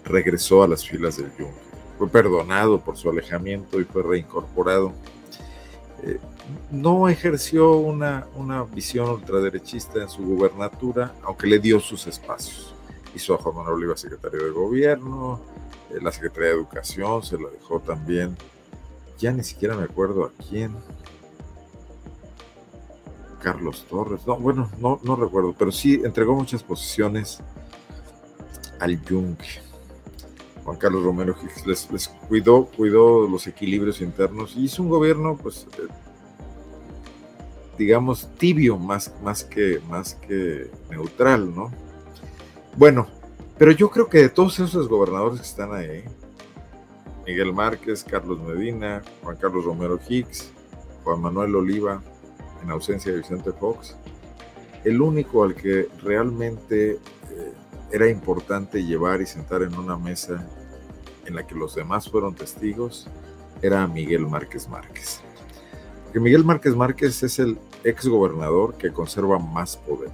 [0.05, 4.95] regresó a las filas del Yunque fue perdonado por su alejamiento y fue reincorporado.
[6.03, 6.19] Eh,
[6.71, 12.75] no ejerció una, una visión ultraderechista en su gubernatura, aunque le dio sus espacios.
[13.15, 15.43] Hizo a Juan Manuel Oliva secretario de gobierno,
[15.91, 18.35] eh, la Secretaría de Educación se la dejó también,
[19.19, 20.75] ya ni siquiera me acuerdo a quién,
[23.43, 27.41] Carlos Torres, no, bueno, no, no recuerdo, pero sí entregó muchas posiciones
[28.79, 29.49] al Yunque.
[30.65, 31.35] Juan Carlos Romero
[31.67, 35.89] les, les cuidó, cuidó los equilibrios internos y hizo un gobierno, pues, eh,
[37.79, 41.71] digamos, tibio más, más, que, más que neutral, ¿no?
[42.77, 43.09] Bueno,
[43.59, 46.05] pero yo creo que de todos esos gobernadores que están ahí,
[47.27, 50.51] Miguel Márquez, Carlos Medina, Juan Carlos Romero Hicks,
[51.05, 52.03] Juan Manuel Oliva,
[52.63, 53.97] en ausencia de Vicente Fox,
[54.85, 56.99] el único al que realmente eh,
[57.93, 60.47] era importante llevar y sentar en una mesa
[61.27, 63.07] en la que los demás fueron testigos
[63.63, 65.21] era Miguel Márquez Márquez.
[66.05, 70.13] Porque Miguel Márquez Márquez es el ex gobernador que conserva más poder.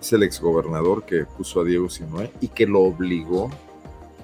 [0.00, 3.50] Es el ex gobernador que puso a Diego Sinué y que lo obligó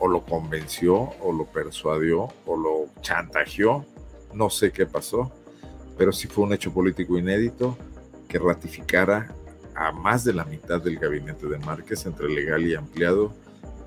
[0.01, 3.85] o lo convenció, o lo persuadió, o lo chantajeó,
[4.33, 5.33] no sé qué pasó,
[5.99, 7.77] pero sí fue un hecho político inédito
[8.29, 9.35] que ratificara
[9.75, 13.35] a más de la mitad del gabinete de Márquez entre legal y ampliado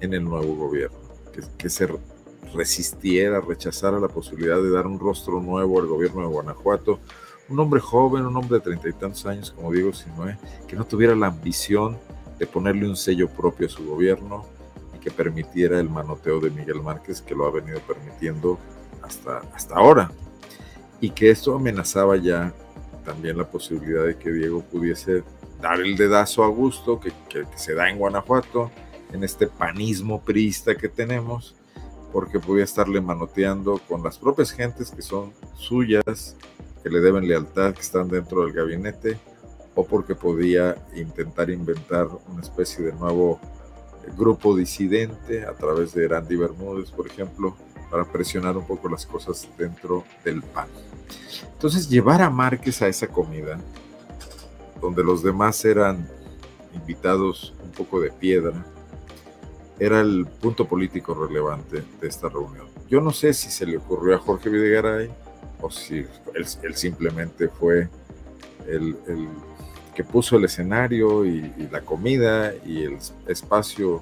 [0.02, 0.97] en el nuevo gobierno,
[1.58, 1.88] que, se
[2.54, 7.00] resistiera, rechazara la posibilidad de dar un rostro nuevo al gobierno de Guanajuato,
[7.50, 10.86] un hombre joven, un hombre de treinta y tantos años como Diego Sinue, que no
[10.86, 11.97] tuviera la ambición
[12.39, 14.45] de ponerle un sello propio a su gobierno
[14.95, 18.58] y que permitiera el manoteo de Miguel Márquez, que lo ha venido permitiendo
[19.04, 20.12] hasta, hasta ahora.
[21.01, 22.53] Y que esto amenazaba ya
[23.03, 25.23] también la posibilidad de que Diego pudiese
[25.59, 28.71] dar el dedazo a gusto que, que, se da en Guanajuato,
[29.11, 31.55] en este panismo priista que tenemos,
[32.13, 36.35] porque podía estarle manoteando con las propias gentes que son suyas,
[36.83, 39.17] que le deben lealtad, que están dentro del gabinete,
[39.75, 43.39] o porque podía intentar inventar una especie de nuevo
[44.17, 47.55] grupo disidente a través de Randy Bermúdez, por ejemplo,
[47.89, 50.67] para presionar un poco las cosas dentro del PAN.
[51.54, 53.60] Entonces, llevar a Márquez a esa comida,
[54.82, 56.08] donde los demás eran
[56.74, 58.65] invitados un poco de piedra,
[59.80, 62.67] era el punto político relevante de esta reunión.
[62.89, 65.10] Yo no sé si se le ocurrió a Jorge Videgaray
[65.60, 67.89] o si él, simplemente fue
[68.67, 69.28] el, el,
[69.95, 72.97] que puso el escenario y, y la comida y el
[73.28, 74.02] espacio eh,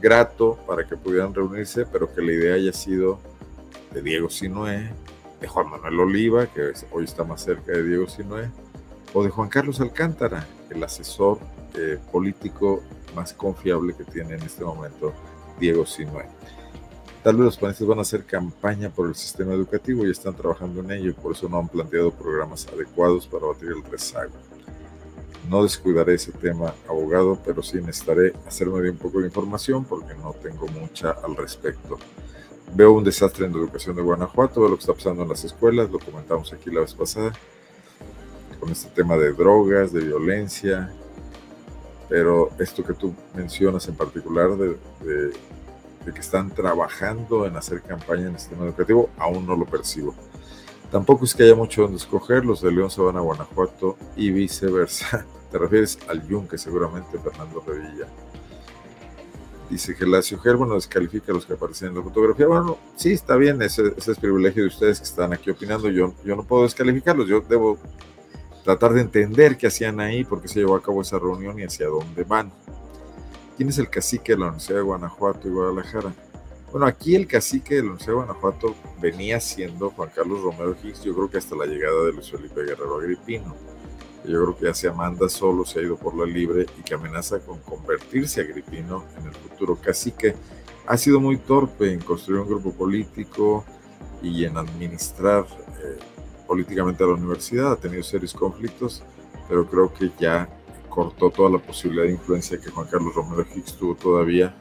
[0.00, 3.18] grato para que pudieran reunirse, pero que la idea haya sido
[3.92, 4.92] de Diego Sinué,
[5.40, 8.50] de Juan Manuel Oliva, que hoy está más cerca de Diego Sinué,
[9.12, 11.38] o de Juan Carlos Alcántara, el asesor
[11.74, 12.82] eh, político
[13.14, 15.12] más confiable que tiene en este momento
[15.58, 16.24] Diego Sinue.
[17.22, 20.80] Tal vez los panistas van a hacer campaña por el sistema educativo y están trabajando
[20.80, 24.32] en ello, por eso no han planteado programas adecuados para batir el rezago.
[25.50, 30.14] No descuidaré ese tema, abogado, pero sí necesitaré hacerme de un poco de información porque
[30.14, 31.98] no tengo mucha al respecto.
[32.74, 35.90] Veo un desastre en la educación de Guanajuato, lo que está pasando en las escuelas,
[35.90, 37.32] lo comentamos aquí la vez pasada,
[38.60, 40.92] con este tema de drogas, de violencia,
[42.08, 44.76] pero esto que tú mencionas en particular de,
[46.04, 50.14] que están trabajando en hacer campaña en el sistema educativo, aún no lo percibo.
[50.90, 54.30] Tampoco es que haya mucho donde escoger, los de León se van a Guanajuato y
[54.30, 55.26] viceversa.
[55.50, 58.06] Te refieres al Yunque, seguramente, Fernando Revilla.
[59.68, 62.46] Dice Gelacio Gerbo, no descalifica a los que aparecen en la fotografía.
[62.46, 65.88] Bueno, sí, está bien, ese, ese es privilegio de ustedes que están aquí opinando.
[65.90, 67.78] Yo, yo no puedo descalificarlos, yo debo
[68.62, 71.64] tratar de entender qué hacían ahí, por qué se llevó a cabo esa reunión y
[71.64, 72.52] hacia dónde van.
[73.56, 76.12] ¿Quién es el cacique de la Universidad de Guanajuato y Guadalajara?
[76.70, 81.04] Bueno, aquí el cacique de la Universidad de Guanajuato venía siendo Juan Carlos Romero Hicks,
[81.04, 83.54] yo creo que hasta la llegada de Luis Felipe Guerrero Agripino.
[84.26, 86.94] Yo creo que ya se manda solo, se ha ido por la libre y que
[86.94, 90.34] amenaza con convertirse a Agripino en el futuro cacique.
[90.86, 93.64] Ha sido muy torpe en construir un grupo político
[94.22, 95.46] y en administrar
[95.82, 95.98] eh,
[96.46, 99.02] políticamente a la universidad, ha tenido serios conflictos,
[99.48, 100.48] pero creo que ya
[100.88, 104.54] cortó toda la posibilidad de influencia que Juan Carlos Romero Hicks tuvo todavía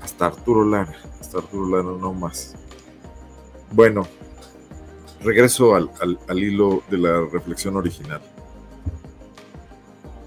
[0.00, 2.54] hasta Arturo Lara, hasta Arturo Lara no más.
[3.72, 4.06] Bueno,
[5.20, 5.90] regreso al,
[6.28, 8.22] al hilo de la reflexión original.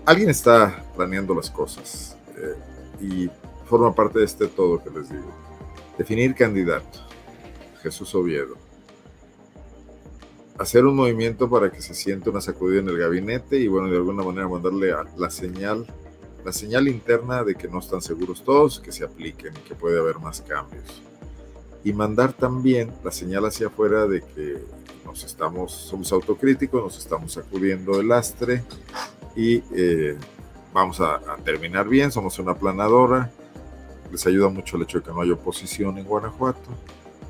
[0.10, 2.56] Alguien está planeando las cosas eh,
[3.00, 3.30] y
[3.66, 5.32] forma parte de este todo que les digo.
[6.00, 7.06] Definir candidato.
[7.84, 8.56] Jesús Oviedo
[10.58, 13.98] hacer un movimiento para que se siente una sacudida en el gabinete y bueno, de
[13.98, 15.86] alguna manera mandarle la señal,
[16.44, 20.00] la señal interna de que no están seguros todos, que se apliquen y que puede
[20.00, 21.04] haber más cambios.
[21.84, 24.58] Y mandar también la señal hacia afuera de que
[25.06, 28.64] nos estamos, somos autocríticos, nos estamos sacudiendo el lastre
[29.36, 30.18] y eh,
[30.74, 33.32] vamos a, terminar bien, somos una planadora,
[34.12, 36.70] les ayuda mucho el hecho de que no hay oposición en Guanajuato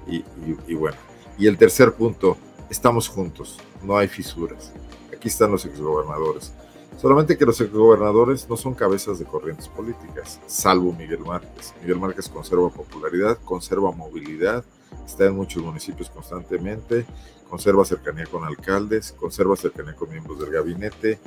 [0.07, 0.23] y,
[0.67, 0.97] y bueno.
[1.37, 2.37] Y el tercer punto,
[2.69, 4.73] estamos juntos, no hay fisuras.
[5.13, 6.53] Aquí están los exgobernadores.
[6.99, 11.73] Solamente que los exgobernadores no son cabezas de corrientes políticas, salvo Miguel Márquez.
[11.81, 14.65] Miguel Márquez conserva popularidad, conserva movilidad,
[15.05, 17.05] está en muchos municipios constantemente,
[17.49, 21.19] conserva cercanía con alcaldes, conserva cercanía con miembros del gabinete,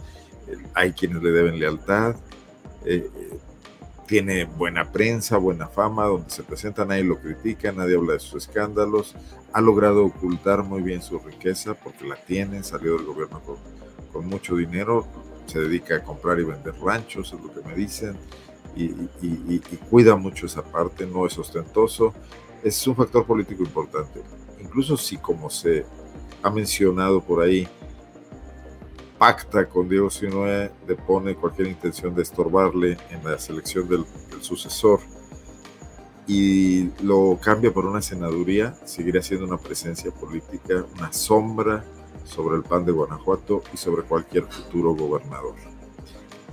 [0.75, 2.17] hay quienes le deben lealtad,
[2.85, 3.09] eh,
[4.07, 8.47] tiene buena prensa, buena fama, donde se presenta, nadie lo critica, nadie habla de sus
[8.47, 9.15] escándalos,
[9.53, 13.57] ha logrado ocultar muy bien su riqueza porque la tiene, salió del gobierno con,
[14.13, 15.07] con mucho dinero,
[15.47, 18.17] se dedica a comprar y vender ranchos, es lo que me dicen,
[18.75, 22.15] y, y, y, y, cuida mucho esa parte, no es ostentoso,
[22.63, 24.23] es un factor político importante.
[24.61, 25.85] Incluso si, como se
[26.43, 27.69] ha mencionado por ahí,
[29.23, 34.05] pacta con Diego Sinue, depone cualquier intención de estorbarle en la selección del,
[34.41, 34.99] sucesor.
[36.27, 41.85] y lo cambia por una senaduría, seguiría siendo una presencia política, una sombra
[42.25, 45.55] sobre el PAN de Guanajuato y sobre cualquier futuro gobernador.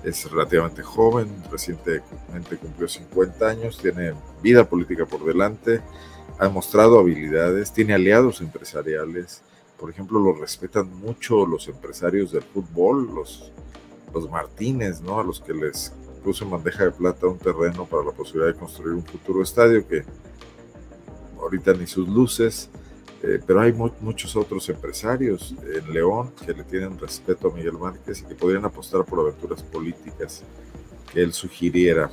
[0.03, 5.81] Es relativamente joven, recientemente cumplió 50 años, tiene vida política por delante,
[6.37, 9.41] ha mostrado habilidades, tiene aliados empresariales.
[9.79, 13.51] Por ejemplo, lo respetan mucho los empresarios del fútbol, los,
[14.13, 15.19] los Martínez, ¿no?
[15.19, 18.59] A los que les puso en bandeja de plata un terreno para la posibilidad de
[18.59, 20.03] construir un futuro estadio que
[21.39, 22.69] ahorita ni sus luces,
[23.23, 28.21] eh, pero hay muchos otros empresarios en León que le tienen respeto a Miguel Márquez
[28.21, 30.43] y que podrían apostar por aventuras políticas
[31.11, 32.11] que él sugiriera.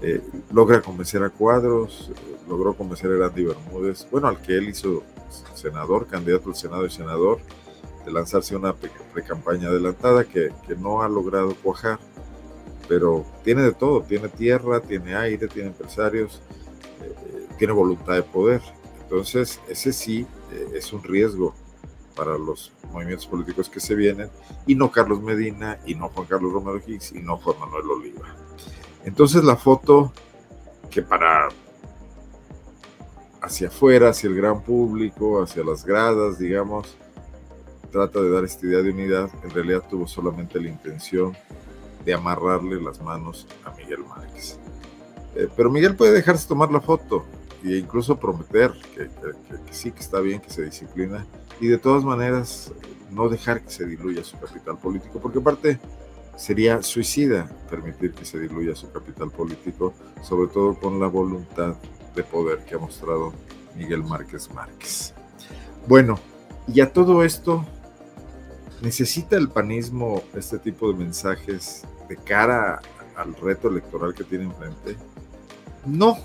[0.00, 0.22] Eh,
[0.52, 5.02] logra convencer a Cuadros, eh, logró convencer a Andy Bermúdez, bueno, al que él hizo
[5.54, 7.38] senador, candidato al Senado y senador,
[8.04, 11.98] de lanzarse una pre-campaña adelantada que, que no ha logrado cuajar
[12.88, 16.40] pero tiene de todo, tiene tierra, tiene aire, tiene empresarios,
[17.02, 18.62] eh, tiene voluntad de poder.
[19.02, 21.54] Entonces, ese sí eh, es un riesgo
[22.16, 24.30] para los movimientos políticos que se vienen,
[24.66, 28.34] y no Carlos Medina, y no Juan Carlos Romero Hicks, y no Juan Manuel Oliva.
[29.04, 30.12] Entonces la foto
[30.90, 31.48] que para
[33.48, 36.96] hacia afuera, hacia el gran público, hacia las gradas, digamos,
[37.90, 41.34] trata de dar esta idea de unidad, en realidad tuvo solamente la intención
[42.04, 44.58] de amarrarle las manos a Miguel Márquez.
[45.34, 47.24] Eh, pero Miguel puede dejarse tomar la foto
[47.64, 49.08] e incluso prometer que,
[49.70, 51.26] sí, que está bien, que se disciplina
[51.58, 52.70] y de todas maneras
[53.10, 55.80] no dejar que se diluya su capital político, porque aparte
[56.36, 61.76] sería suicida permitir que se diluya su capital político, sobre todo con la voluntad
[62.18, 63.32] de poder que ha mostrado
[63.76, 65.14] Miguel Márquez Márquez.
[65.86, 66.18] Bueno,
[66.66, 67.64] y a todo esto
[68.80, 72.80] ¿Necesita el panismo este tipo de mensajes de cara
[73.16, 74.96] al reto electoral que tiene enfrente?
[75.84, 76.16] No,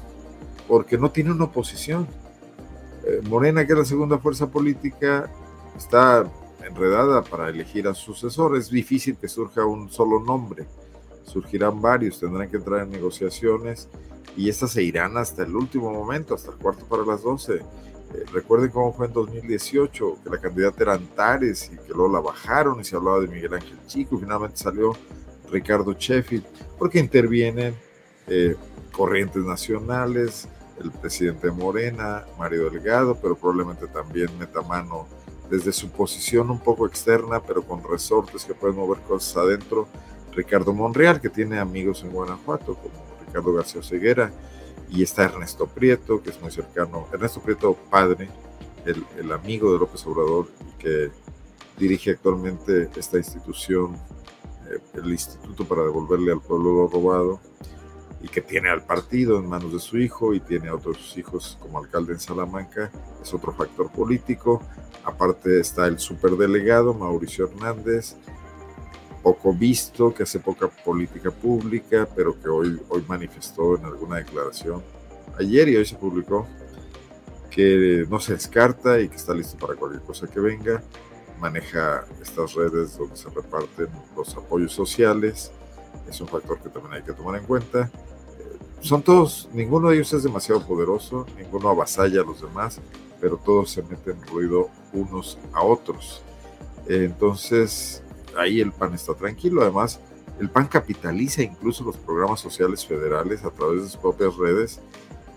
[0.68, 2.08] porque no tiene una oposición.
[3.06, 5.32] Eh, Morena, que es la segunda fuerza política,
[5.76, 6.30] está
[6.64, 8.56] enredada para elegir a sucesor.
[8.56, 10.68] Es difícil que surja un solo nombre.
[11.24, 13.90] Surgirán varios, tendrán que entrar en negociaciones
[14.36, 17.62] y estas se irán hasta el último momento, hasta el cuarto para las doce
[18.14, 22.20] eh, recuerden cómo fue en 2018, que la candidata era Antares y que luego la
[22.20, 24.16] bajaron y se hablaba de Miguel Ángel Chico.
[24.16, 24.96] Y finalmente salió
[25.52, 26.46] Ricardo Sheffield,
[26.78, 27.76] porque intervienen
[28.28, 28.56] eh,
[28.92, 30.48] corrientes nacionales,
[30.80, 35.08] el presidente Morena, Mario Delgado, pero probablemente también meta mano
[35.50, 39.88] desde su posición un poco externa, pero con resortes que pueden mover cosas adentro.
[40.36, 42.93] Ricardo Monreal, que tiene amigos en Guanajuato, como
[43.26, 44.32] Ricardo García Ceguera
[44.89, 48.30] y está Ernesto Prieto, que es muy cercano, Ernesto Prieto padre,
[48.86, 51.10] el, amigo de López Obrador, que
[51.78, 53.96] dirige actualmente esta institución,
[54.69, 57.39] eh, el Instituto para devolverle al pueblo lo robado,
[58.22, 61.58] y que tiene al partido en manos de su hijo y tiene a otros hijos
[61.60, 62.89] como alcalde en Salamanca,
[63.22, 64.62] es otro factor político.
[65.04, 68.15] Aparte está el superdelegado Mauricio Hernández,
[69.24, 74.84] poco visto, que hace poca política pública, pero que hoy, hoy manifestó en alguna declaración,
[75.40, 76.46] ayer y hoy se publicó,
[77.50, 80.84] que no se descarta y que está listo para cualquier cosa que venga,
[81.40, 85.52] maneja estas redes donde se reparten los apoyos sociales,
[86.10, 87.90] es un factor que también hay que tomar en cuenta.
[88.40, 92.80] Eh, son todos, ninguno de ellos es demasiado poderoso, ninguno avasalla a los demás,
[93.22, 96.22] pero todos se meten ruido unos a otros.
[96.88, 98.03] Entonces,
[98.38, 99.62] ahí el PAN está tranquilo.
[99.62, 100.00] Además,
[100.39, 104.80] el PAN capitaliza incluso los programas sociales federales a través de sus propias redes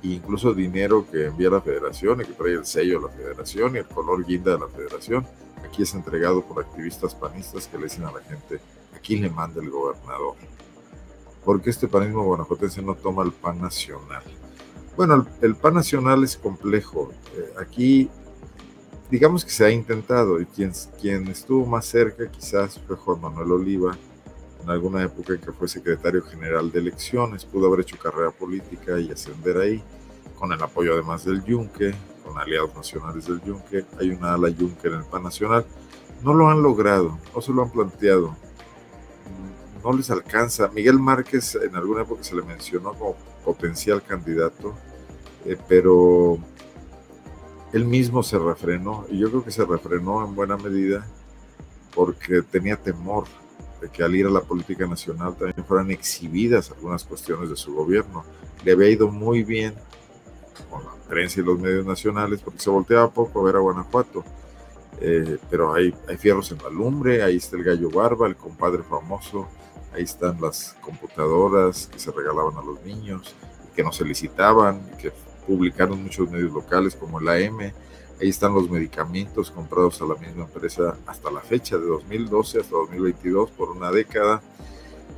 [0.02, 3.74] e incluso dinero que envía la federación y que trae el sello de la federación
[3.74, 5.26] y el color guinda de la federación.
[5.64, 8.60] Aquí es entregado por activistas panistas que le dicen a la gente,
[8.94, 10.34] aquí le manda el gobernador.
[11.44, 14.22] Porque este panismo guanajuatense no toma el PAN nacional?
[14.96, 17.12] Bueno, el, PAN nacional es complejo.
[17.36, 18.08] Eh, aquí
[19.10, 23.52] digamos que se ha intentado y quien, quien estuvo más cerca quizás fue Juan Manuel
[23.52, 23.96] Oliva,
[24.62, 28.98] en alguna época en que fue secretario general de elecciones, pudo haber hecho carrera política
[28.98, 29.82] y ascender ahí,
[30.36, 34.88] con el apoyo además del Yunque, con aliados nacionales del Yunque, hay una ala Yunque
[34.88, 35.64] en el PAN Nacional,
[36.22, 38.36] no lo han logrado, no se lo han planteado,
[39.84, 40.68] no les alcanza.
[40.74, 44.74] Miguel Márquez en alguna época se le mencionó como potencial candidato,
[45.44, 46.38] eh, pero
[47.76, 51.06] él mismo se refrenó, y yo creo que se refrenó en buena medida
[51.94, 53.24] porque tenía temor
[53.80, 57.74] de que al ir a la política nacional también fueran exhibidas algunas cuestiones de su
[57.74, 58.24] gobierno.
[58.64, 59.74] Le había ido muy bien
[60.70, 64.24] con la prensa y los medios nacionales porque se volteaba poco a ver a Guanajuato.
[64.98, 68.82] Eh, pero hay, hay fierros en la lumbre, ahí está el gallo barba, el compadre
[68.82, 69.46] famoso,
[69.92, 73.34] ahí están las computadoras que se regalaban a los niños,
[73.74, 75.12] que no se licitaban, que
[75.46, 77.60] publicaron muchos medios locales como el AM.
[78.20, 82.76] Ahí están los medicamentos comprados a la misma empresa hasta la fecha, de 2012 hasta
[82.76, 84.42] 2022, por una década.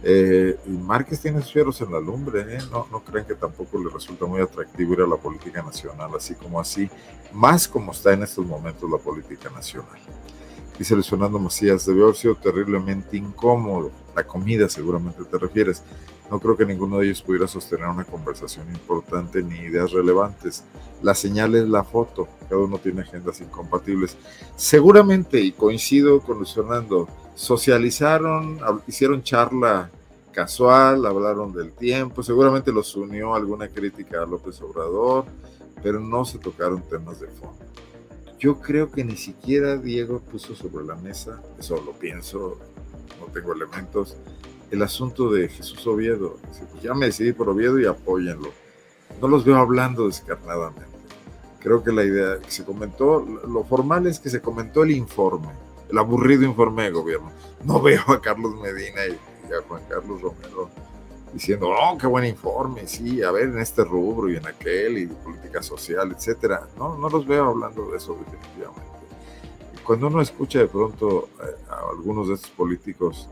[0.02, 2.58] Eh, y Márquez tiene fieros en la lumbre, ¿eh?
[2.70, 6.34] no, no creen que tampoco le resulta muy atractivo ir a la política nacional, así
[6.34, 6.88] como así,
[7.32, 9.98] más como está en estos momentos la política nacional.
[10.78, 13.90] Dice Luis Fernando Macías, debió haber sido terriblemente incómodo.
[14.18, 15.84] La comida seguramente te refieres.
[16.28, 20.64] No creo que ninguno de ellos pudiera sostener una conversación importante ni ideas relevantes.
[21.02, 22.26] La señal es la foto.
[22.48, 24.16] Cada uno tiene agendas incompatibles.
[24.56, 27.06] Seguramente, y coincido con Luis Fernando,
[27.36, 28.58] socializaron,
[28.88, 29.88] hicieron charla
[30.32, 35.26] casual, hablaron del tiempo, seguramente los unió alguna crítica a López Obrador,
[35.80, 37.68] pero no se tocaron temas de fondo.
[38.38, 42.58] Yo creo que ni siquiera Diego puso sobre la mesa, eso lo pienso,
[43.20, 44.16] no tengo elementos,
[44.70, 46.38] el asunto de Jesús Oviedo.
[46.42, 48.50] Pues ya me decidí por Oviedo y apóyenlo.
[49.20, 50.86] No los veo hablando descarnadamente.
[51.60, 55.48] Creo que la idea que se comentó, lo formal es que se comentó el informe
[55.90, 57.32] el aburrido informe de gobierno.
[57.64, 60.70] No veo a Carlos Medina y, a Juan Carlos Romero
[61.32, 65.04] diciendo, oh, qué buen informe, sí, a ver, en este rubro y en aquel, y
[65.06, 66.68] de política social, etcétera.
[66.78, 68.97] No, no los veo hablando de eso definitivamente.
[69.88, 73.26] Cuando uno escucha de pronto eh, a algunos de estos políticos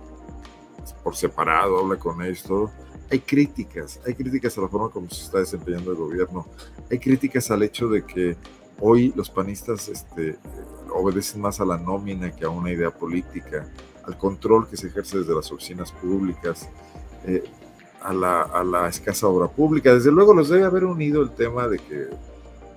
[1.05, 2.71] por separado, habla con ellos,
[3.11, 6.47] hay críticas, hay críticas a la forma como se está desempeñando el gobierno,
[6.91, 8.39] hay críticas al hecho de que
[8.81, 10.39] hoy los panistas este,
[10.95, 13.71] obedecen más a la nómina que a una idea política,
[14.05, 16.71] al control que se ejerce desde las oficinas públicas,
[17.27, 17.45] eh,
[18.01, 19.93] a, la, a, la, escasa obra pública.
[19.93, 22.09] Desde luego los debe haber unido el tema de que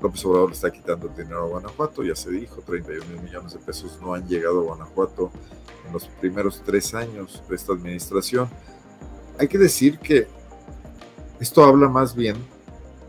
[0.02, 3.60] López Obrador está quitando el dinero a Guanajuato, ya se dijo, 31 mil millones de
[3.60, 5.32] pesos no han llegado a Guanajuato
[5.86, 8.50] en los primeros tres años de esta administración.
[9.38, 10.28] Hay que decir que
[11.40, 12.38] esto habla más bien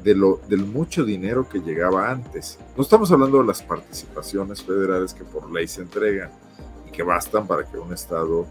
[0.03, 2.59] de lo, del mucho dinero que llegaba antes.
[2.77, 6.31] No estamos hablando de las participaciones federales que por ley se entregan
[6.89, 8.47] y que bastan para que un Estado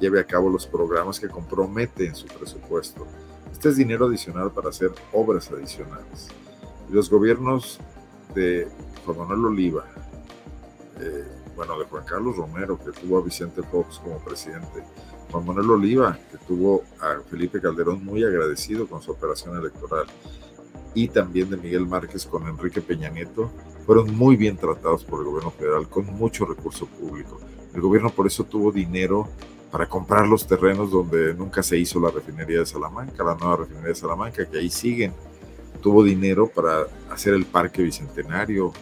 [0.00, 3.06] lleve a cabo los programas que compromete en su presupuesto.
[3.52, 6.28] Este es dinero adicional para hacer obras adicionales.
[6.94, 7.80] Los gobiernos
[8.36, 8.68] de
[9.04, 9.84] Juan Manuel Oliva,
[11.56, 14.84] bueno, de Juan Carlos Romero, que tuvo a Vicente Fox como presidente,
[15.32, 20.06] Juan Manuel Oliva, que tuvo a Felipe Calderón muy agradecido con su operación electoral,
[20.94, 23.50] y también de Miguel Márquez con Enrique Peña Nieto
[23.84, 27.40] fueron muy bien tratados por el gobierno federal con mucho recurso público.
[27.74, 29.28] El gobierno por eso tuvo dinero
[29.72, 33.88] para comprar los terrenos donde nunca se hizo la refinería de Salamanca, la nueva refinería
[33.88, 35.12] de Salamanca, que ahí siguen.
[35.84, 38.72] Tuvo dinero para hacer el parque bicentenario,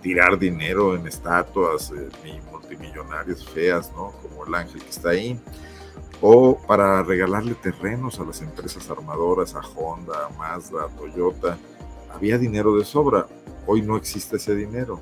[0.00, 4.12] tirar dinero en estatuas eh, multimillonarias feas, ¿no?
[4.22, 5.38] Como el ángel que está ahí
[6.20, 11.58] o para regalarle terrenos a las empresas armadoras, a Honda, a Mazda, a Toyota.
[12.10, 13.26] Había dinero de sobra.
[13.66, 14.98] Hoy no existe ese dinero.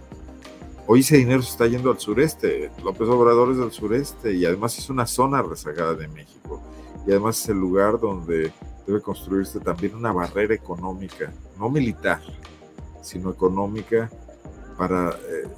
[0.89, 2.73] Hoy ese dinero se está yendo al sureste.
[2.83, 6.61] López Obrador es del sureste y además es una zona rezagada de México.
[7.07, 8.53] Y además es el lugar donde
[8.87, 12.21] debe construirse también una barrera económica, no militar,
[13.03, 14.11] sino económica
[14.77, 15.49] para eh,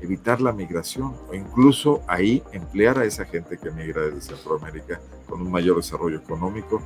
[0.00, 5.40] evitar la migración o incluso ahí emplear a esa gente que migra desde Centroamérica con
[5.40, 6.82] un mayor desarrollo económico.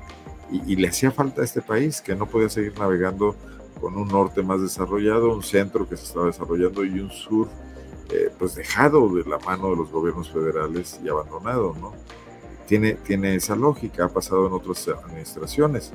[0.50, 3.34] Y, le hacía falta a este país que no podía seguir navegando
[3.80, 7.48] con un norte más desarrollado, un centro que se estaba desarrollando y un sur
[8.10, 11.94] eh, pues dejado de la mano de los gobiernos federales y abandonado, ¿no?
[12.72, 15.92] Tiene, tiene esa lógica, ha pasado en otras administraciones.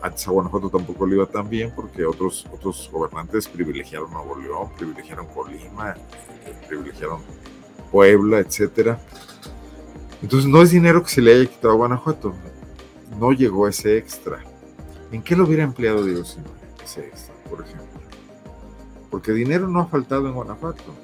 [0.00, 4.70] Antes a Guanajuato tampoco le iba tan bien porque otros, otros gobernantes privilegiaron Nuevo León,
[4.74, 5.94] privilegiaron Colima,
[6.66, 7.20] privilegiaron
[7.92, 8.98] Puebla, etcétera.
[10.22, 12.32] Entonces no es dinero que se le haya quitado a Guanajuato,
[13.18, 14.42] no llegó ese extra.
[15.12, 16.38] ¿En qué lo hubiera empleado Dios
[16.82, 18.00] ese extra, por ejemplo?
[19.10, 20.94] Porque dinero no ha faltado en Guanajuato.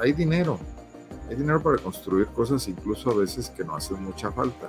[0.00, 0.58] hay dinero,
[1.30, 4.68] hay dinero para construir cosas incluso a veces que no hacen mucha falta.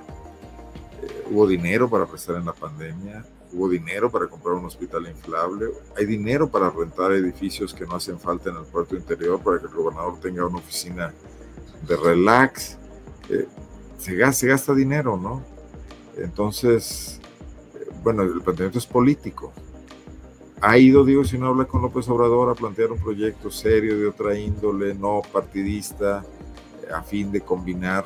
[1.01, 5.71] Eh, hubo dinero para prestar en la pandemia, hubo dinero para comprar un hospital inflable,
[5.97, 9.65] hay dinero para rentar edificios que no hacen falta en el puerto interior para que
[9.65, 11.11] el gobernador tenga una oficina
[11.87, 12.77] de relax.
[13.29, 13.47] Eh,
[13.97, 15.41] se, gasta, dinero, ¿no?
[16.15, 17.19] Entonces,
[17.73, 19.51] eh, bueno, el planteamiento es político.
[20.61, 24.05] Ha ido, digo, si no habla con López Obrador, a plantear un proyecto serio de
[24.05, 26.23] otra índole, no partidista,
[26.93, 28.05] a fin de combinar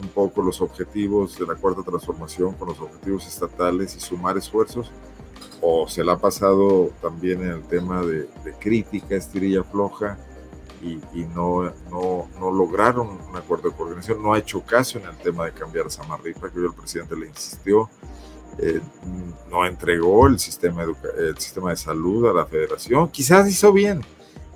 [0.00, 4.90] un poco los objetivos de la cuarta transformación con los objetivos estatales y sumar esfuerzos,
[5.60, 10.18] o se la ha pasado también en el tema de, crítica, estirilla floja,
[10.82, 15.16] y, no, no, no, lograron un acuerdo de coordinación, no ha hecho caso en el
[15.18, 17.90] tema de cambiar Samarripa, que hoy el presidente le insistió,
[18.56, 18.80] eh,
[19.50, 23.10] no entregó el sistema, el sistema de salud a la federación.
[23.10, 24.00] Quizás hizo bien,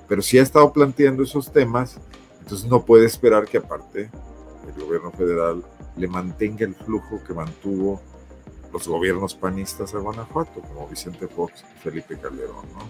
[0.09, 2.01] pero si ha estado planteando esos temas,
[2.45, 4.11] entonces no puede esperar que aparte
[4.68, 5.64] el gobierno federal
[5.97, 8.03] le mantenga el flujo que mantuvo
[8.70, 12.66] los gobiernos panistas a Guanajuato, como Vicente Fox y Felipe Calderón.
[12.74, 12.86] ¿no?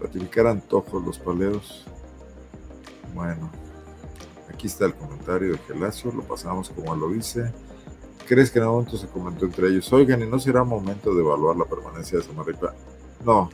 [0.00, 1.84] Ratificar antojos los paleos.
[3.14, 3.50] Bueno,
[4.48, 7.52] aquí está el comentario de Gelacio, lo pasamos como lo dice.
[8.26, 9.92] ¿Crees que en algún momento se comentó entre ellos?
[9.92, 12.72] Oigan, ¿y no será momento de evaluar la permanencia de Samarripa?
[13.22, 13.50] No,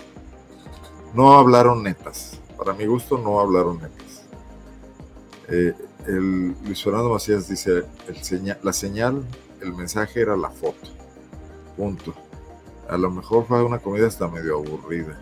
[1.15, 2.39] no hablaron netas.
[2.57, 4.23] Para mi gusto, no hablaron netas.
[5.49, 5.75] Eh,
[6.07, 7.85] el Luis Fernando Macías dice,
[8.63, 9.25] la señal,
[9.61, 10.89] el mensaje era la foto.
[11.77, 12.15] Punto.
[12.89, 15.19] A lo mejor fue una comida hasta medio aburrida.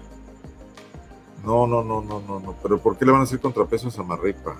[1.45, 2.55] No, no, no, no, no, no.
[2.63, 4.57] Pero ¿por qué le van a hacer contrapeso a Samarripa?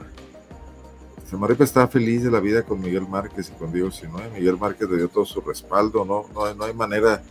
[1.29, 4.31] Samarripa está feliz de la vida con Miguel Márquez y con Diego Sinue.
[4.31, 7.23] Miguel Márquez le dio todo su respaldo, no, no, no hay manera.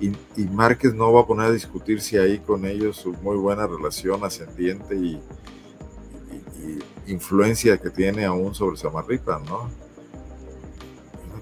[0.00, 3.36] Y, y, Márquez no va a poner a discutir si hay con ellos su muy
[3.36, 5.20] buena relación ascendiente y,
[7.06, 9.70] influencia que tiene aún sobre Samarripa, ¿no?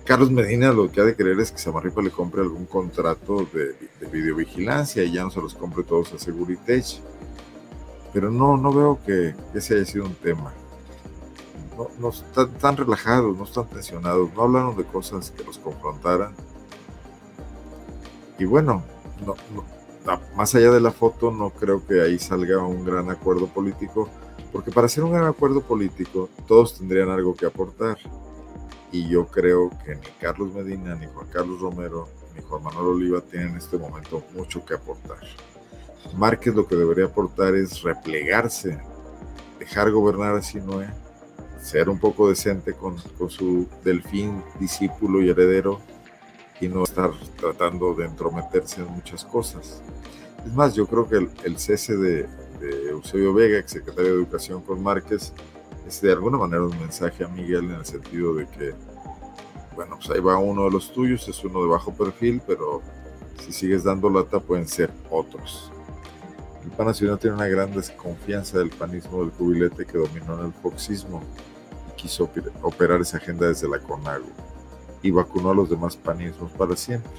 [0.05, 3.75] Carlos Medina lo que ha de querer es que Samarripa le compre algún contrato de,
[4.13, 7.01] videovigilancia y ya no se los compre todos a Seguritech.
[8.13, 10.55] Pero no, no veo que ese haya sido un tema.
[11.77, 16.33] No, no están, relajados, no están tensionados, no hablaron de cosas que los confrontaran.
[18.39, 18.83] Y bueno,
[20.37, 24.09] más allá de la foto, no creo que ahí salga un gran acuerdo político
[24.57, 27.99] porque para hacer un gran acuerdo político, todos tendrían algo que aportar.
[28.91, 33.21] Y yo creo que ni Carlos Medina, ni Juan Carlos Romero, ni Juan Manuel Oliva
[33.21, 35.19] tienen en este momento mucho que aportar.
[36.17, 38.81] Márquez lo que debería aportar es replegarse,
[39.59, 40.89] dejar gobernar a Sinoé,
[41.61, 45.81] ser un poco decente con, con su delfín, discípulo y heredero,
[46.61, 49.83] y no estar tratando de entrometerse en muchas cosas.
[50.45, 52.29] Es más, yo creo que el cese de,
[52.61, 55.33] de Eusebio Vega, ex secretario de Educación con Márquez,
[55.87, 58.75] es de alguna manera un mensaje a Miguel en el sentido de que,
[59.75, 62.83] bueno, pues ahí va uno de los tuyos, es uno de bajo perfil, pero
[63.45, 65.71] si sigues dando lata pueden ser otros.
[66.65, 70.53] El PAN Nacional tiene una gran desconfianza del panismo del cubilete que dominó en el
[70.53, 71.23] foxismo
[71.89, 72.29] y quiso
[72.63, 74.27] operar esa agenda desde la CONAGO
[75.03, 77.13] y vacunó a los demás panismos para siempre.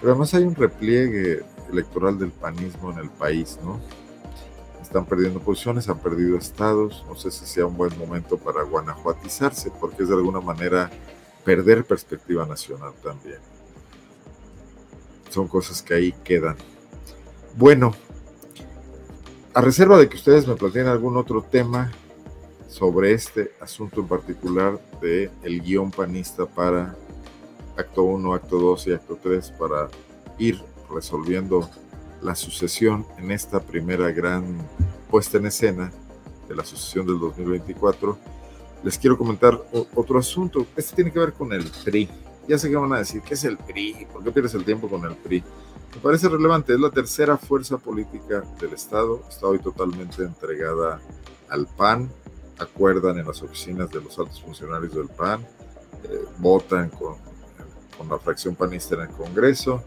[0.00, 3.80] Pero además hay un repliegue electoral del panismo en el país, ¿no?
[4.92, 7.02] están perdiendo posiciones, han perdido estados.
[7.08, 10.90] No sé si sea un buen momento para guanajuatizarse, porque es de alguna manera
[11.46, 13.38] perder perspectiva nacional también.
[15.30, 16.56] Son cosas que ahí quedan.
[17.56, 17.94] Bueno,
[19.54, 21.90] a reserva de que ustedes me planteen algún otro tema
[22.72, 26.96] sobre este asunto en particular de el guion panista para
[27.76, 29.88] acto 1, acto 2 y acto 3 para
[30.38, 30.58] ir
[30.90, 31.68] resolviendo
[32.22, 34.66] la sucesión en esta primera gran
[35.10, 35.92] puesta en escena
[36.48, 38.16] de la sucesión del 2024,
[38.82, 39.60] les quiero comentar
[39.94, 40.66] otro asunto.
[40.74, 42.08] Este tiene que ver con el PRI.
[42.48, 44.06] Ya sé que van a decir, ¿qué es el PRI?
[44.10, 45.44] ¿Por qué pierdes el tiempo con el PRI?
[45.94, 51.00] Me parece relevante, es la tercera fuerza política del Estado, está hoy totalmente entregada
[51.50, 52.10] al PAN,
[52.62, 55.42] acuerdan en las oficinas de los altos funcionarios del PAN,
[56.04, 57.16] eh, votan con,
[57.96, 59.82] con la fracción panista en el Congreso,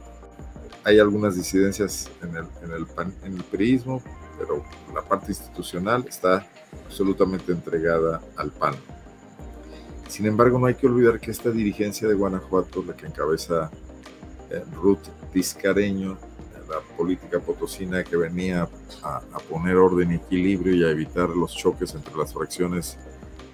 [0.85, 2.85] hay algunas disidencias en el, en el,
[3.23, 4.03] en el priismo,
[4.37, 4.63] pero
[4.93, 6.47] la parte institucional está
[6.85, 8.75] absolutamente entregada al PAN.
[10.07, 13.71] Sin embargo, no hay que olvidar que esta dirigencia de Guanajuato, la que encabeza
[14.51, 16.19] eh, Ruth Tiscareño,
[16.69, 18.67] la política potosina que venía
[19.03, 22.97] a, poner orden y equilibrio y a evitar los choques entre las fracciones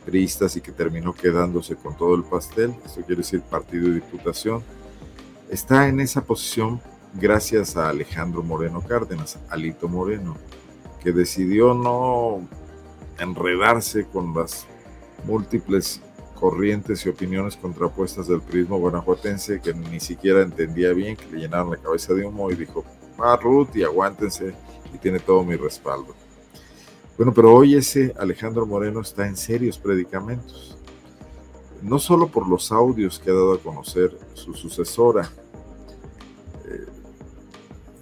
[0.06, 4.64] priistas y que terminó quedándose con todo el pastel, esto quiere decir partido y diputación,
[5.50, 6.82] está en esa posición
[7.14, 10.38] gracias a Alejandro Moreno Cárdenas, Alito Moreno,
[11.04, 12.48] que decidió no
[13.20, 14.66] enredarse con las
[15.26, 16.02] múltiples
[16.42, 21.70] corrientes y opiniones contrapuestas del prismo guanajuatense que ni siquiera entendía bien, que le llenaron
[21.70, 22.84] la cabeza de humo y dijo,
[23.22, 24.54] va Ruth y aguántense
[24.94, 26.16] y tiene todo mi respaldo.
[27.18, 30.78] Bueno, pero hoy ese Alejandro Moreno está en serios predicamentos,
[31.82, 35.30] no solo por los audios que ha dado a conocer su sucesora,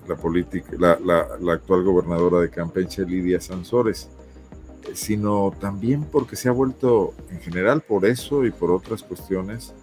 [0.09, 4.09] la, política, la, actual gobernadora de Campeche, Lidia Sansores,
[4.87, 9.73] eh, sino también porque se ha vuelto, en general por eso y por otras cuestiones,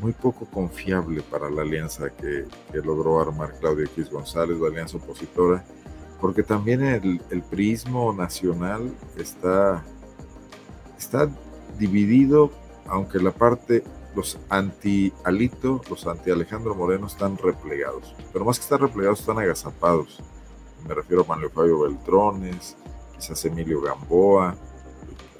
[0.00, 2.44] muy poco confiable para la alianza que,
[2.82, 5.64] logró armar Claudio X González, la alianza opositora,
[6.20, 9.82] porque también el, el prismo nacional está,
[10.98, 11.28] está
[11.78, 12.50] dividido,
[12.86, 13.82] aunque la parte
[14.16, 18.14] los anti-Alito, los anti-Alejandro Moreno están replegados.
[18.32, 20.22] Pero más que estar replegados, están agazapados.
[20.88, 22.76] Me refiero a Manuel Fabio Beltrones,
[23.14, 24.56] quizás Emilio Gamboa,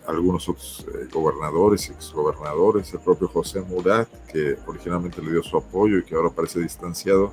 [0.07, 5.99] algunos otros eh, gobernadores exgobernadores, el propio José Murat, que originalmente le dio su apoyo
[5.99, 7.33] y que ahora parece distanciado,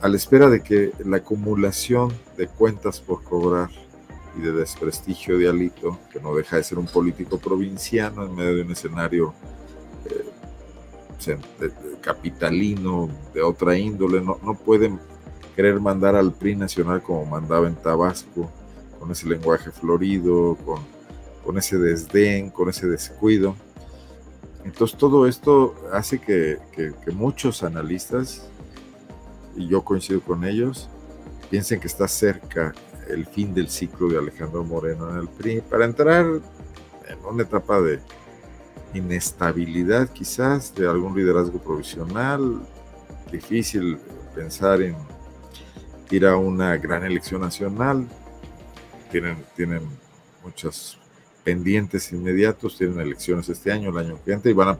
[0.00, 3.70] a la espera de que la acumulación de cuentas por cobrar
[4.36, 8.56] y de desprestigio de Alito, que no deja de ser un político provinciano en medio
[8.56, 9.34] de un escenario
[10.06, 11.38] eh,
[12.00, 14.98] capitalino de otra índole, no, no pueden
[15.54, 18.50] querer mandar al PRI nacional como mandaba en Tabasco,
[18.98, 20.80] con ese lenguaje florido, con,
[21.50, 23.56] con ese desdén, con ese descuido.
[24.64, 26.58] Entonces todo esto hace que,
[27.12, 28.48] muchos analistas,
[29.56, 30.88] y yo coincido con ellos,
[31.50, 32.72] piensen que está cerca
[33.08, 37.80] el fin del ciclo de Alejandro Moreno en el PRI para entrar en una etapa
[37.80, 37.98] de
[38.94, 42.60] inestabilidad quizás, de algún liderazgo provisional,
[43.32, 43.98] difícil
[44.36, 44.94] pensar en
[46.12, 48.06] ir a una gran elección nacional,
[49.10, 49.82] tienen, tienen
[50.44, 50.99] muchos
[51.44, 54.78] pendientes inmediatos, tienen elecciones este año, el año que y van a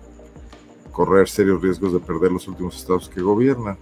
[0.91, 3.79] correr serios riesgos de perder los últimos estados que gobiernan.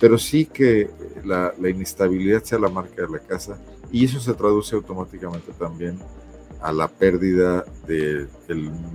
[0.00, 0.90] Pero sí que
[1.24, 3.58] la, inestabilidad sea la marca de la casa
[3.90, 5.98] y eso se traduce automáticamente también
[6.60, 8.28] a la pérdida del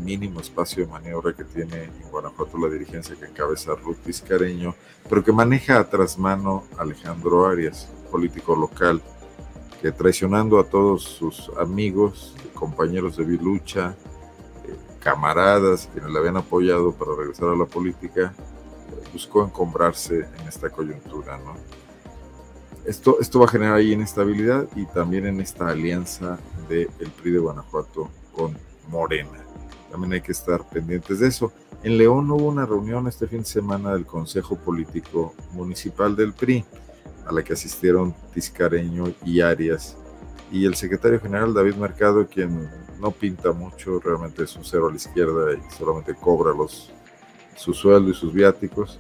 [0.04, 4.76] mínimo espacio de maniobra que tiene en Guanajuato la dirigencia que encabeza Ruth Tiscareño,
[5.10, 9.02] pero que maneja a trasmano Alejandro Arias, político local,
[9.84, 13.98] que traicionando a todos sus amigos, compañeros de Vilucha,
[14.66, 18.34] eh, camaradas, quienes le habían apoyado para regresar a la política,
[19.12, 21.56] buscó encombrarse en esta coyuntura, ¿no?
[22.86, 27.32] Esto, esto va a generar ahí inestabilidad y también en esta alianza del el PRI
[27.32, 28.58] de Guanajuato con
[28.88, 29.44] Morena.
[29.92, 31.52] También hay que estar pendientes de eso.
[31.84, 36.64] En León hubo una reunión este fin de semana del Consejo Político Municipal del PRI,
[37.26, 39.98] a la que asistieron Tiscareño y Arias,
[40.54, 42.70] y el secretario general David Mercado, quien
[43.00, 46.92] no pinta mucho, realmente es un cero a la izquierda y solamente cobra los
[47.56, 49.00] su sueldo y sus viáticos.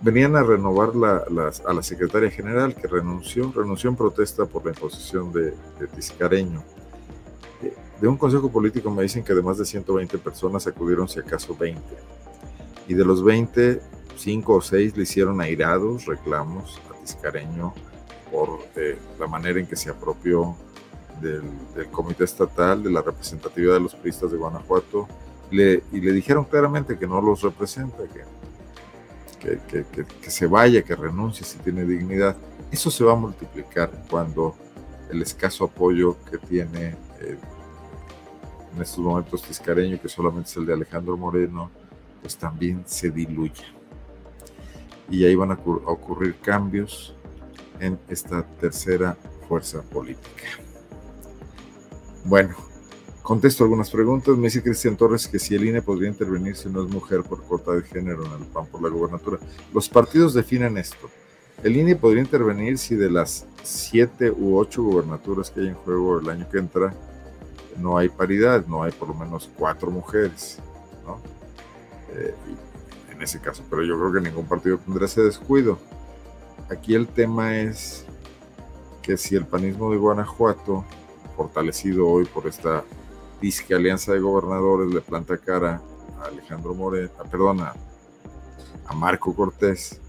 [0.00, 1.24] Venían a renovar la,
[1.66, 6.62] a la secretaria general que renunció, renunció en protesta por la imposición de, de Tiscareño.
[7.62, 11.20] Eh, de un consejo político me dicen que de más de 120 personas acudieron si
[11.20, 11.80] acaso 20.
[12.88, 13.80] Y de los 20,
[14.16, 17.74] 5 o 6 le hicieron airados reclamos a Tiscareño
[18.30, 20.56] por eh, la manera en que se apropió
[21.20, 21.42] del,
[21.90, 25.08] comité estatal, de la representatividad de los periodistas de Guanajuato,
[25.50, 28.24] y le dijeron claramente que no los representa, que,
[29.68, 32.36] que, que, se vaya, que renuncie si tiene dignidad.
[32.72, 34.56] Eso se va a multiplicar cuando
[35.10, 37.38] el escaso apoyo que tiene eh,
[38.74, 41.70] en estos momentos Tiscareño, que solamente es el de Alejandro Moreno,
[42.20, 43.64] pues también se diluya.
[45.10, 47.14] Y ahí van a ocurrir cambios
[47.80, 49.16] en esta tercera
[49.48, 50.44] fuerza política.
[52.24, 52.54] Bueno,
[53.24, 54.36] Contesto algunas preguntas.
[54.36, 57.42] Me dice Cristian Torres que si el INE podría intervenir si no es mujer por
[57.42, 59.38] cuota de género en el PAN por la gobernatura.
[59.72, 61.08] Los partidos definen esto.
[61.62, 66.18] El INE podría intervenir si de las siete u ocho gobernaturas que hay en juego
[66.18, 66.92] el año que entra
[67.78, 70.58] no hay paridad, no hay por lo menos cuatro mujeres,
[71.06, 71.18] ¿no?
[72.12, 72.34] Eh,
[73.24, 75.78] ese caso, pero yo creo que ningún partido tendrá ese descuido.
[76.70, 78.06] Aquí el tema es
[79.02, 80.84] que si el panismo de Guanajuato,
[81.36, 82.84] fortalecido hoy por esta
[83.40, 85.82] dice que Alianza de Gobernadores le planta cara
[86.20, 87.74] a Alejandro Moreno, perdona,
[88.86, 90.00] a Marco Cortés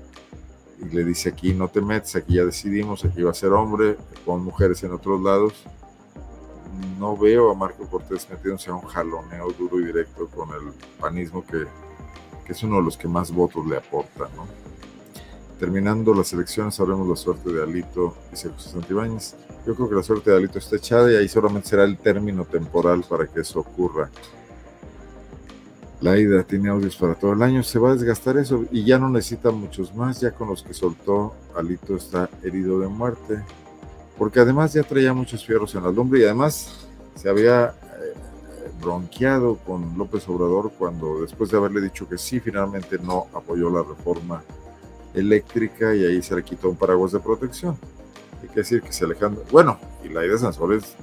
[0.80, 3.98] y le dice aquí no te metes, aquí ya decidimos, aquí va a ser hombre,
[4.26, 5.66] con mujeres en otros lados.
[7.00, 11.46] No veo a Marco Cortés metiéndose a un jaloneo duro y directo con el panismo
[11.46, 11.66] que,
[12.46, 14.48] que es uno de los que más votos le aporta, ¿no?
[15.60, 19.36] Terminando las elecciones, sabremos la suerte de Alito, dice José Santibáñez.
[19.66, 22.46] Yo creo que la suerte de Alito está echada y ahí solamente será el término
[22.46, 24.10] temporal para que eso ocurra.
[26.02, 29.00] La ida tiene audios para todo el año, se va a desgastar eso y ya
[29.00, 33.42] no necesita muchos más, ya con los que soltó, Alito está herido de muerte,
[34.18, 36.86] porque además ya traía muchos fierros en la lumbre y además
[37.16, 37.74] se había
[38.82, 43.84] bronqueado con López Obrador cuando después de haberle dicho que sí, finalmente no apoyó la
[43.84, 44.44] reforma
[45.14, 47.78] eléctrica y ahí se le quitó un paraguas de protección.
[48.42, 50.96] Hay que decir que se Alejandro, bueno, y la idea de Sanzores,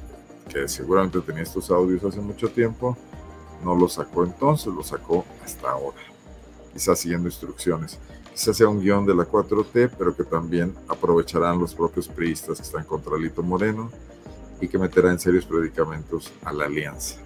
[0.48, 2.96] que seguramente tenía estos audios hace mucho tiempo,
[3.64, 5.98] no lo sacó entonces, lo sacó hasta ahora,
[6.72, 7.98] quizás siguiendo instrucciones.
[8.32, 12.62] Quizás sea un guion de la 4T, pero que también aprovecharán los propios priistas que
[12.62, 13.90] están contra Lito Moreno
[14.60, 17.21] y que meterá en serios predicamentos a la alianza.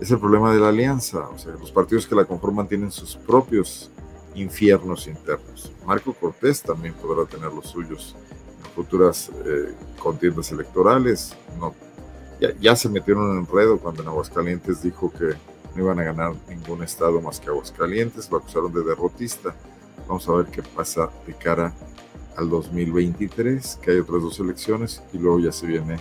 [0.00, 3.16] Es el problema de la alianza, o sea, los partidos que la conforman tienen sus
[3.16, 3.90] propios
[4.34, 5.72] infiernos internos.
[5.86, 8.16] Marco Cortés también podrá tener los suyos
[8.64, 11.36] en futuras eh, contiendas electorales.
[11.58, 11.74] No,
[12.60, 15.34] ya, se metieron en enredo cuando en Aguascalientes dijo que
[15.74, 19.54] no iban a ganar ningún estado más que Aguascalientes, lo acusaron de derrotista.
[20.08, 21.72] Vamos a ver qué pasa de cara
[22.36, 25.98] al 2023, que hay otras dos elecciones y luego ya se viene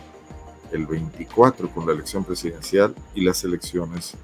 [0.73, 4.15] el 24 con la elección presidencial y las elecciones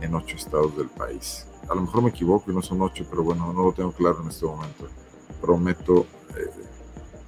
[0.00, 1.46] en ocho estados del país.
[1.68, 4.20] A lo mejor me equivoco y no son ocho, pero bueno, no lo tengo claro
[4.22, 4.86] en este momento.
[5.40, 6.48] Prometo eh,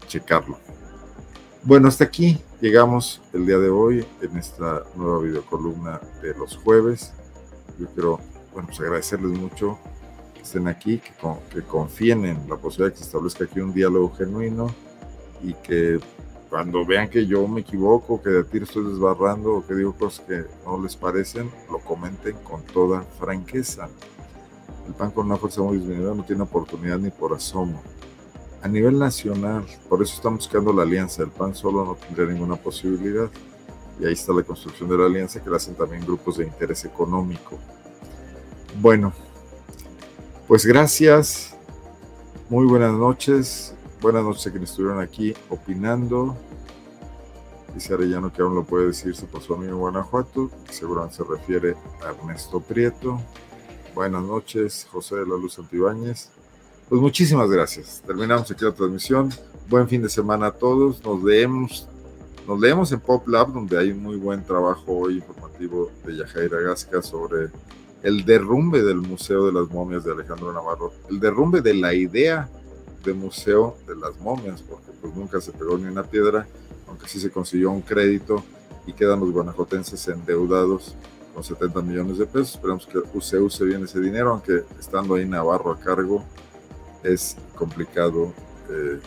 [0.06, 0.56] checarlo.
[1.64, 7.12] Bueno, hasta aquí llegamos el día de hoy en esta nueva videocolumna de los jueves.
[7.80, 8.20] Yo quiero,
[8.52, 9.76] bueno, pues agradecerles mucho
[10.34, 11.12] que estén aquí, que,
[11.52, 14.68] que confíen en la posibilidad de que se establezca aquí un diálogo genuino
[15.42, 15.98] y que
[16.48, 20.24] cuando vean que yo me equivoco, que de tiro estoy desbarrando o que digo cosas
[20.26, 23.88] que no les parecen, lo comenten con toda franqueza.
[24.86, 27.82] El PAN con una fuerza muy disminuida no tiene oportunidad ni por asomo.
[28.62, 31.22] A nivel nacional, por eso estamos buscando la alianza.
[31.22, 33.28] El PAN solo no tendría ninguna posibilidad.
[34.00, 37.58] Y ahí está la construcción de la alianza que hacen también grupos de interés económico.
[38.80, 39.12] Bueno,
[40.46, 41.54] pues gracias.
[42.48, 43.74] Muy buenas noches.
[44.00, 46.36] Buenas noches a quienes estuvieron aquí opinando.
[47.74, 51.74] Dice Arellano que aún lo puede decirse por su amigo Guanajuato, seguramente se refiere
[52.06, 53.20] a Ernesto Prieto.
[53.96, 56.30] Buenas noches, José de la Luz Santibáñez.
[56.88, 58.00] Pues muchísimas gracias.
[58.06, 59.30] Terminamos aquí la transmisión.
[59.68, 61.04] Buen fin de semana a todos.
[61.04, 61.88] Nos leemos,
[62.46, 66.60] nos leemos en Pop Lab, donde hay un muy buen trabajo hoy informativo de Yajaira
[66.60, 67.48] Gasca sobre
[68.04, 70.92] el derrumbe del Museo de las Momias de Alejandro Navarro.
[71.10, 72.48] El derrumbe de la idea
[73.04, 76.46] de Museo de las Momias, porque pues nunca se pegó ni una piedra,
[76.86, 78.42] aunque sí se consiguió un crédito
[78.86, 80.94] y quedan los guanajotenses endeudados
[81.34, 82.54] con 70 millones de pesos.
[82.54, 86.24] Esperamos que se use bien ese dinero, aunque estando ahí Navarro a cargo
[87.02, 88.32] es complicado
[88.70, 89.00] eh,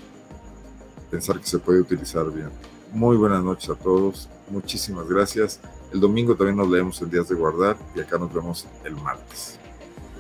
[1.09, 2.49] pensar que se puede utilizar bien.
[2.93, 5.59] Muy buenas noches a todos, muchísimas gracias.
[5.93, 9.57] El domingo también nos leemos en Días de Guardar y acá nos vemos el martes.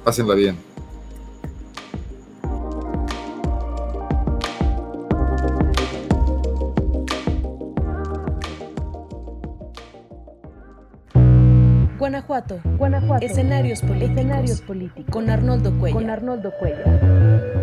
[0.03, 0.70] Pásenla bien.
[12.31, 12.61] Guanajuato.
[12.77, 13.25] Guanajuato.
[13.25, 14.11] Escenarios políticos.
[14.11, 15.11] Escenarios políticos.
[15.11, 16.01] Con Arnoldo Cuellar.
[16.01, 17.60] Con Arnoldo Cuellar.